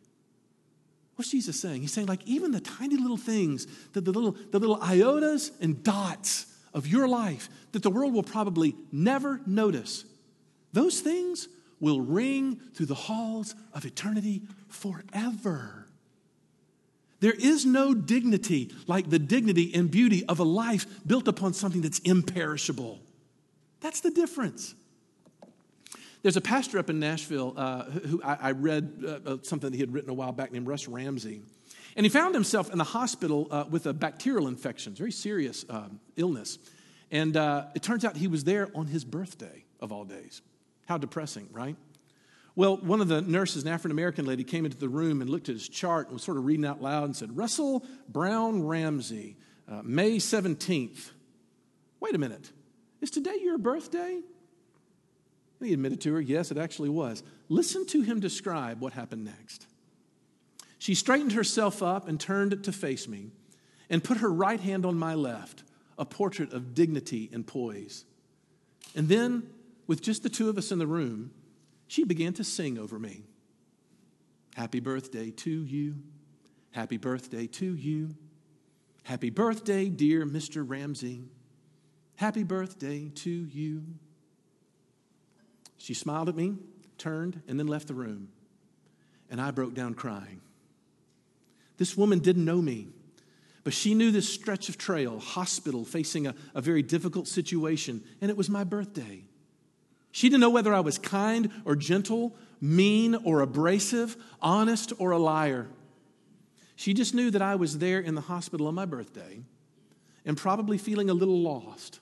What's 1.16 1.30
Jesus 1.30 1.60
saying? 1.60 1.80
He's 1.80 1.92
saying, 1.92 2.08
like, 2.08 2.24
even 2.26 2.50
the 2.50 2.60
tiny 2.60 2.96
little 2.96 3.16
things, 3.16 3.66
the, 3.92 4.00
the, 4.00 4.12
little, 4.12 4.32
the 4.50 4.58
little 4.58 4.78
iotas 4.78 5.52
and 5.60 5.82
dots 5.82 6.46
of 6.72 6.88
your 6.88 7.06
life 7.06 7.48
that 7.72 7.82
the 7.82 7.90
world 7.90 8.12
will 8.12 8.24
probably 8.24 8.74
never 8.90 9.40
notice, 9.46 10.04
those 10.72 11.00
things 11.00 11.48
will 11.84 12.00
ring 12.00 12.60
through 12.74 12.86
the 12.86 12.94
halls 12.94 13.54
of 13.72 13.84
eternity 13.84 14.42
forever. 14.68 15.86
There 17.20 17.32
is 17.32 17.64
no 17.64 17.94
dignity 17.94 18.72
like 18.86 19.10
the 19.10 19.18
dignity 19.18 19.72
and 19.74 19.90
beauty 19.90 20.24
of 20.26 20.40
a 20.40 20.44
life 20.44 20.86
built 21.06 21.28
upon 21.28 21.52
something 21.54 21.82
that's 21.82 22.00
imperishable. 22.00 23.00
That's 23.80 24.00
the 24.00 24.10
difference. 24.10 24.74
There's 26.22 26.38
a 26.38 26.40
pastor 26.40 26.78
up 26.78 26.88
in 26.88 26.98
Nashville 26.98 27.52
uh, 27.54 27.84
who 27.84 28.22
I, 28.22 28.34
I 28.40 28.50
read 28.52 29.04
uh, 29.06 29.08
uh, 29.08 29.36
something 29.42 29.70
that 29.70 29.76
he 29.76 29.80
had 29.80 29.92
written 29.92 30.08
a 30.08 30.14
while 30.14 30.32
back 30.32 30.52
named 30.52 30.66
Russ 30.66 30.88
Ramsey. 30.88 31.42
And 31.96 32.06
he 32.06 32.10
found 32.10 32.34
himself 32.34 32.72
in 32.72 32.78
the 32.78 32.84
hospital 32.84 33.46
uh, 33.50 33.64
with 33.70 33.86
a 33.86 33.92
bacterial 33.92 34.48
infection, 34.48 34.94
very 34.94 35.12
serious 35.12 35.66
um, 35.68 36.00
illness. 36.16 36.58
And 37.10 37.36
uh, 37.36 37.66
it 37.74 37.82
turns 37.82 38.04
out 38.06 38.16
he 38.16 38.26
was 38.26 38.44
there 38.44 38.70
on 38.74 38.86
his 38.86 39.04
birthday, 39.04 39.64
of 39.80 39.92
all 39.92 40.04
days. 40.04 40.40
How 40.86 40.98
depressing, 40.98 41.48
right? 41.52 41.76
Well, 42.56 42.76
one 42.76 43.00
of 43.00 43.08
the 43.08 43.20
nurses, 43.20 43.64
an 43.64 43.68
African 43.68 43.90
American 43.90 44.26
lady, 44.26 44.44
came 44.44 44.64
into 44.64 44.76
the 44.76 44.88
room 44.88 45.20
and 45.20 45.28
looked 45.28 45.48
at 45.48 45.54
his 45.54 45.68
chart 45.68 46.06
and 46.06 46.14
was 46.14 46.22
sort 46.22 46.36
of 46.36 46.44
reading 46.44 46.64
out 46.64 46.80
loud 46.80 47.04
and 47.04 47.16
said, 47.16 47.36
Russell 47.36 47.84
Brown 48.08 48.62
Ramsey, 48.62 49.36
uh, 49.68 49.82
May 49.82 50.16
17th. 50.16 51.10
Wait 51.98 52.14
a 52.14 52.18
minute, 52.18 52.52
is 53.00 53.10
today 53.10 53.36
your 53.42 53.58
birthday? 53.58 54.20
And 55.60 55.68
he 55.68 55.72
admitted 55.72 56.00
to 56.02 56.14
her, 56.14 56.20
yes, 56.20 56.50
it 56.50 56.58
actually 56.58 56.90
was. 56.90 57.22
Listen 57.48 57.86
to 57.86 58.02
him 58.02 58.20
describe 58.20 58.80
what 58.80 58.92
happened 58.92 59.24
next. 59.24 59.66
She 60.78 60.94
straightened 60.94 61.32
herself 61.32 61.82
up 61.82 62.06
and 62.06 62.20
turned 62.20 62.62
to 62.62 62.72
face 62.72 63.08
me 63.08 63.30
and 63.88 64.04
put 64.04 64.18
her 64.18 64.30
right 64.30 64.60
hand 64.60 64.84
on 64.84 64.98
my 64.98 65.14
left, 65.14 65.64
a 65.98 66.04
portrait 66.04 66.52
of 66.52 66.74
dignity 66.74 67.30
and 67.32 67.46
poise. 67.46 68.04
And 68.94 69.08
then, 69.08 69.48
with 69.86 70.02
just 70.02 70.22
the 70.22 70.28
two 70.28 70.48
of 70.48 70.58
us 70.58 70.70
in 70.72 70.78
the 70.78 70.86
room, 70.86 71.30
she 71.86 72.04
began 72.04 72.32
to 72.34 72.44
sing 72.44 72.78
over 72.78 72.98
me. 72.98 73.24
Happy 74.54 74.80
birthday 74.80 75.30
to 75.30 75.50
you. 75.50 75.96
Happy 76.70 76.96
birthday 76.96 77.46
to 77.46 77.74
you. 77.74 78.14
Happy 79.04 79.30
birthday, 79.30 79.88
dear 79.88 80.24
Mr. 80.24 80.64
Ramsey. 80.66 81.24
Happy 82.16 82.42
birthday 82.42 83.10
to 83.14 83.30
you. 83.30 83.84
She 85.76 85.94
smiled 85.94 86.28
at 86.28 86.36
me, 86.36 86.56
turned, 86.96 87.42
and 87.46 87.58
then 87.58 87.66
left 87.66 87.88
the 87.88 87.94
room. 87.94 88.28
And 89.30 89.40
I 89.40 89.50
broke 89.50 89.74
down 89.74 89.94
crying. 89.94 90.40
This 91.76 91.96
woman 91.96 92.20
didn't 92.20 92.44
know 92.44 92.62
me, 92.62 92.88
but 93.64 93.74
she 93.74 93.94
knew 93.94 94.10
this 94.10 94.32
stretch 94.32 94.68
of 94.68 94.78
trail, 94.78 95.18
hospital, 95.18 95.84
facing 95.84 96.26
a, 96.26 96.34
a 96.54 96.60
very 96.60 96.82
difficult 96.82 97.26
situation, 97.26 98.02
and 98.20 98.30
it 98.30 98.36
was 98.36 98.48
my 98.48 98.64
birthday. 98.64 99.24
She 100.14 100.28
didn't 100.28 100.42
know 100.42 100.50
whether 100.50 100.72
I 100.72 100.78
was 100.78 100.96
kind 100.96 101.50
or 101.64 101.74
gentle, 101.74 102.36
mean 102.60 103.16
or 103.24 103.40
abrasive, 103.40 104.16
honest 104.40 104.92
or 104.98 105.10
a 105.10 105.18
liar. 105.18 105.66
She 106.76 106.94
just 106.94 107.16
knew 107.16 107.32
that 107.32 107.42
I 107.42 107.56
was 107.56 107.78
there 107.78 107.98
in 107.98 108.14
the 108.14 108.20
hospital 108.20 108.68
on 108.68 108.76
my 108.76 108.84
birthday 108.84 109.40
and 110.24 110.36
probably 110.36 110.78
feeling 110.78 111.10
a 111.10 111.14
little 111.14 111.40
lost. 111.40 111.98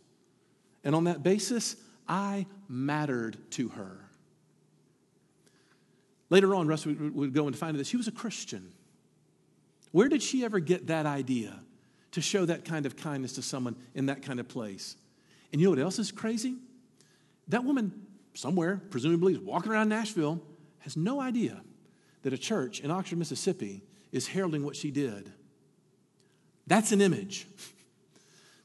And 0.84 0.94
on 0.94 1.04
that 1.04 1.22
basis, 1.22 1.74
I 2.06 2.44
mattered 2.68 3.38
to 3.52 3.70
her. 3.70 3.96
Later 6.28 6.54
on, 6.54 6.68
Russ 6.68 6.84
would, 6.84 7.32
go 7.32 7.46
and 7.46 7.56
find 7.56 7.78
that 7.78 7.86
she 7.86 7.96
was 7.96 8.08
a 8.08 8.12
Christian. 8.12 8.74
Where 9.90 10.10
did 10.10 10.22
she 10.22 10.44
ever 10.44 10.60
get 10.60 10.88
that 10.88 11.06
idea 11.06 11.58
to 12.10 12.20
show 12.20 12.44
that 12.44 12.66
kind 12.66 12.84
of 12.84 12.94
kindness 12.94 13.32
to 13.36 13.42
someone 13.42 13.74
in 13.94 14.04
that 14.06 14.20
kind 14.20 14.38
of 14.38 14.48
place? 14.48 14.96
And 15.50 15.62
you 15.62 15.68
know 15.68 15.70
what 15.70 15.78
else 15.78 15.98
is 15.98 16.12
crazy? 16.12 16.56
That 17.52 17.64
woman, 17.64 17.92
somewhere, 18.32 18.80
presumably, 18.88 19.34
is 19.34 19.38
walking 19.38 19.72
around 19.72 19.90
Nashville, 19.90 20.40
has 20.78 20.96
no 20.96 21.20
idea 21.20 21.60
that 22.22 22.32
a 22.32 22.38
church 22.38 22.80
in 22.80 22.90
Oxford, 22.90 23.18
Mississippi, 23.18 23.82
is 24.10 24.28
heralding 24.28 24.64
what 24.64 24.74
she 24.74 24.90
did. 24.90 25.30
That's 26.66 26.92
an 26.92 27.00
image. 27.00 27.46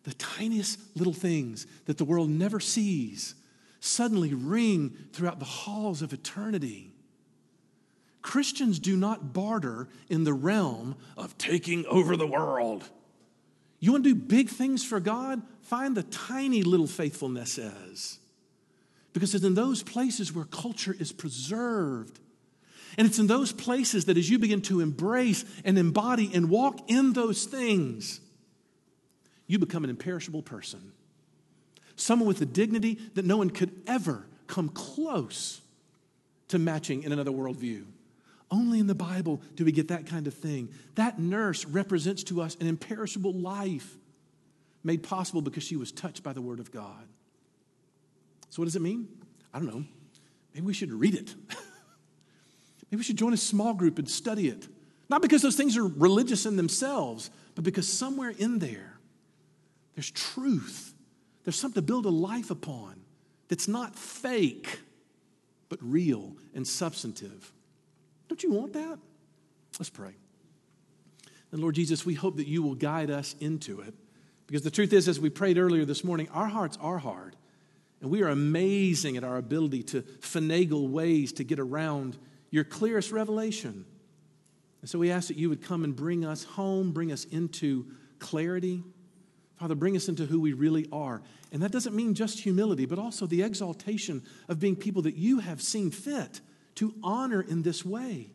The 0.03 0.13
tiniest 0.13 0.79
little 0.95 1.11
things 1.11 1.67
that 1.83 1.97
the 1.97 2.05
world 2.05 2.29
never 2.29 2.61
sees 2.61 3.35
suddenly 3.81 4.33
ring 4.33 4.95
throughout 5.11 5.39
the 5.39 5.43
halls 5.43 6.01
of 6.01 6.13
eternity. 6.13 6.93
Christians 8.21 8.79
do 8.79 8.95
not 8.95 9.33
barter 9.33 9.89
in 10.07 10.23
the 10.23 10.33
realm 10.33 10.95
of 11.17 11.37
taking 11.37 11.85
over 11.87 12.15
the 12.15 12.25
world. 12.25 12.87
You 13.81 13.91
want 13.91 14.05
to 14.05 14.13
do 14.13 14.15
big 14.15 14.47
things 14.47 14.81
for 14.81 15.01
God? 15.01 15.41
Find 15.63 15.93
the 15.93 16.03
tiny 16.03 16.63
little 16.63 16.87
faithfulness 16.87 17.59
as. 17.59 18.19
Because 19.17 19.33
it's 19.33 19.43
in 19.43 19.55
those 19.55 19.81
places 19.81 20.31
where 20.31 20.45
culture 20.45 20.95
is 20.99 21.11
preserved. 21.11 22.19
And 22.99 23.07
it's 23.07 23.17
in 23.17 23.25
those 23.25 23.51
places 23.51 24.05
that 24.05 24.15
as 24.15 24.29
you 24.29 24.37
begin 24.37 24.61
to 24.61 24.79
embrace 24.79 25.43
and 25.65 25.75
embody 25.75 26.29
and 26.35 26.51
walk 26.51 26.81
in 26.87 27.13
those 27.13 27.45
things, 27.45 28.21
you 29.47 29.57
become 29.57 29.83
an 29.83 29.89
imperishable 29.89 30.43
person. 30.43 30.91
Someone 31.95 32.27
with 32.27 32.43
a 32.43 32.45
dignity 32.45 32.99
that 33.15 33.25
no 33.25 33.37
one 33.37 33.49
could 33.49 33.71
ever 33.87 34.27
come 34.45 34.69
close 34.69 35.61
to 36.49 36.59
matching 36.59 37.01
in 37.01 37.11
another 37.11 37.31
worldview. 37.31 37.85
Only 38.51 38.77
in 38.77 38.85
the 38.85 38.93
Bible 38.93 39.41
do 39.55 39.65
we 39.65 39.71
get 39.71 39.87
that 39.87 40.05
kind 40.05 40.27
of 40.27 40.35
thing. 40.35 40.69
That 40.93 41.17
nurse 41.17 41.65
represents 41.65 42.21
to 42.25 42.39
us 42.39 42.55
an 42.61 42.67
imperishable 42.67 43.33
life 43.33 43.97
made 44.83 45.01
possible 45.01 45.41
because 45.41 45.63
she 45.63 45.75
was 45.75 45.91
touched 45.91 46.21
by 46.21 46.33
the 46.33 46.41
Word 46.41 46.59
of 46.59 46.71
God. 46.71 47.07
So, 48.49 48.61
what 48.61 48.65
does 48.65 48.75
it 48.75 48.81
mean? 48.81 49.07
I 49.53 49.59
don't 49.59 49.67
know. 49.67 49.83
Maybe 50.53 50.65
we 50.65 50.73
should 50.73 50.91
read 50.91 51.15
it. 51.15 51.35
Maybe 52.89 52.97
we 52.97 53.03
should 53.03 53.17
join 53.17 53.33
a 53.33 53.37
small 53.37 53.73
group 53.73 53.99
and 53.99 54.09
study 54.09 54.47
it. 54.47 54.67
Not 55.09 55.21
because 55.21 55.41
those 55.41 55.55
things 55.55 55.77
are 55.77 55.85
religious 55.85 56.45
in 56.45 56.57
themselves, 56.57 57.29
but 57.55 57.63
because 57.63 57.87
somewhere 57.87 58.29
in 58.29 58.59
there, 58.59 58.97
there's 59.95 60.11
truth. 60.11 60.93
There's 61.43 61.59
something 61.59 61.81
to 61.81 61.85
build 61.85 62.05
a 62.05 62.09
life 62.09 62.51
upon 62.51 63.01
that's 63.47 63.67
not 63.67 63.95
fake, 63.95 64.79
but 65.69 65.79
real 65.81 66.35
and 66.53 66.67
substantive. 66.67 67.51
Don't 68.27 68.43
you 68.43 68.51
want 68.51 68.73
that? 68.73 68.99
Let's 69.79 69.89
pray. 69.89 70.15
And 71.51 71.61
Lord 71.61 71.75
Jesus, 71.75 72.05
we 72.05 72.13
hope 72.13 72.37
that 72.37 72.47
you 72.47 72.61
will 72.61 72.75
guide 72.75 73.09
us 73.09 73.35
into 73.39 73.79
it. 73.81 73.93
Because 74.47 74.63
the 74.63 74.71
truth 74.71 74.93
is, 74.93 75.07
as 75.07 75.19
we 75.19 75.29
prayed 75.29 75.57
earlier 75.57 75.85
this 75.85 76.03
morning, 76.03 76.29
our 76.33 76.47
hearts 76.47 76.77
are 76.81 76.97
hard. 76.97 77.35
And 78.01 78.11
we 78.11 78.21
are 78.21 78.29
amazing 78.29 79.17
at 79.17 79.23
our 79.23 79.37
ability 79.37 79.83
to 79.83 80.01
finagle 80.01 80.89
ways 80.89 81.33
to 81.33 81.43
get 81.43 81.59
around 81.59 82.17
your 82.51 82.63
clearest 82.63 83.11
revelation. 83.11 83.85
And 84.81 84.89
so 84.89 84.99
we 84.99 85.11
ask 85.11 85.27
that 85.29 85.37
you 85.37 85.49
would 85.49 85.63
come 85.63 85.83
and 85.83 85.95
bring 85.95 86.23
us 86.23 86.43
home, 86.43 86.91
bring 86.91 87.11
us 87.11 87.25
into 87.25 87.87
clarity. 88.19 88.83
Father, 89.57 89.73
bring 89.73 89.95
us 89.95 90.07
into 90.07 90.25
who 90.25 90.39
we 90.39 90.53
really 90.53 90.87
are. 90.91 91.21
And 91.51 91.63
that 91.63 91.71
doesn't 91.71 91.95
mean 91.95 92.13
just 92.13 92.39
humility, 92.39 92.85
but 92.85 92.99
also 92.99 93.25
the 93.25 93.41
exaltation 93.41 94.23
of 94.47 94.59
being 94.59 94.75
people 94.75 95.01
that 95.03 95.15
you 95.15 95.39
have 95.39 95.61
seen 95.61 95.89
fit 95.89 96.41
to 96.75 96.93
honor 97.03 97.41
in 97.41 97.63
this 97.63 97.83
way. 97.83 98.29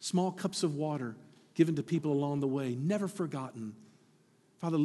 Small 0.00 0.30
cups 0.30 0.62
of 0.62 0.74
water 0.74 1.16
given 1.54 1.76
to 1.76 1.82
people 1.82 2.12
along 2.12 2.40
the 2.40 2.46
way, 2.46 2.74
never 2.74 3.08
forgotten. 3.08 3.74
Father, 4.58 4.78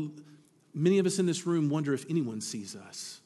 many 0.73 0.99
of 0.99 1.05
us 1.05 1.19
in 1.19 1.25
this 1.25 1.45
room 1.45 1.69
wonder 1.69 1.93
if 1.93 2.05
anyone 2.09 2.41
sees 2.41 2.75
us, 2.75 3.21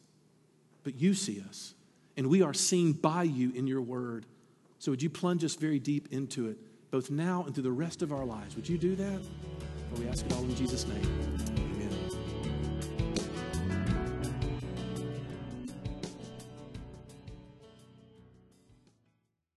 but 0.84 1.00
you 1.00 1.14
see 1.14 1.42
us, 1.48 1.74
and 2.18 2.28
we 2.28 2.42
are 2.42 2.54
seen 2.54 2.94
by 2.94 3.24
you 3.24 3.52
in 3.54 3.68
your 3.68 3.82
word. 3.82 4.26
So 4.80 4.92
would 4.92 5.04
you 5.04 5.10
plunge 5.10 5.44
us 5.44 5.56
very 5.56 5.80
deep 5.80 6.08
into 6.12 6.48
it, 6.48 6.58
both 6.92 7.12
now 7.12 7.44
and 7.46 7.54
through 7.54 7.64
the 7.64 7.72
rest 7.72 8.02
of 8.02 8.12
our 8.12 8.26
lives? 8.26 8.56
Would 8.56 8.70
you 8.70 8.78
do 8.78 8.96
that? 8.96 9.20
We 9.98 10.08
ask 10.08 10.26
it 10.26 10.34
all 10.34 10.44
in 10.44 10.56
Jesus' 10.56 10.88
name. 10.88 11.69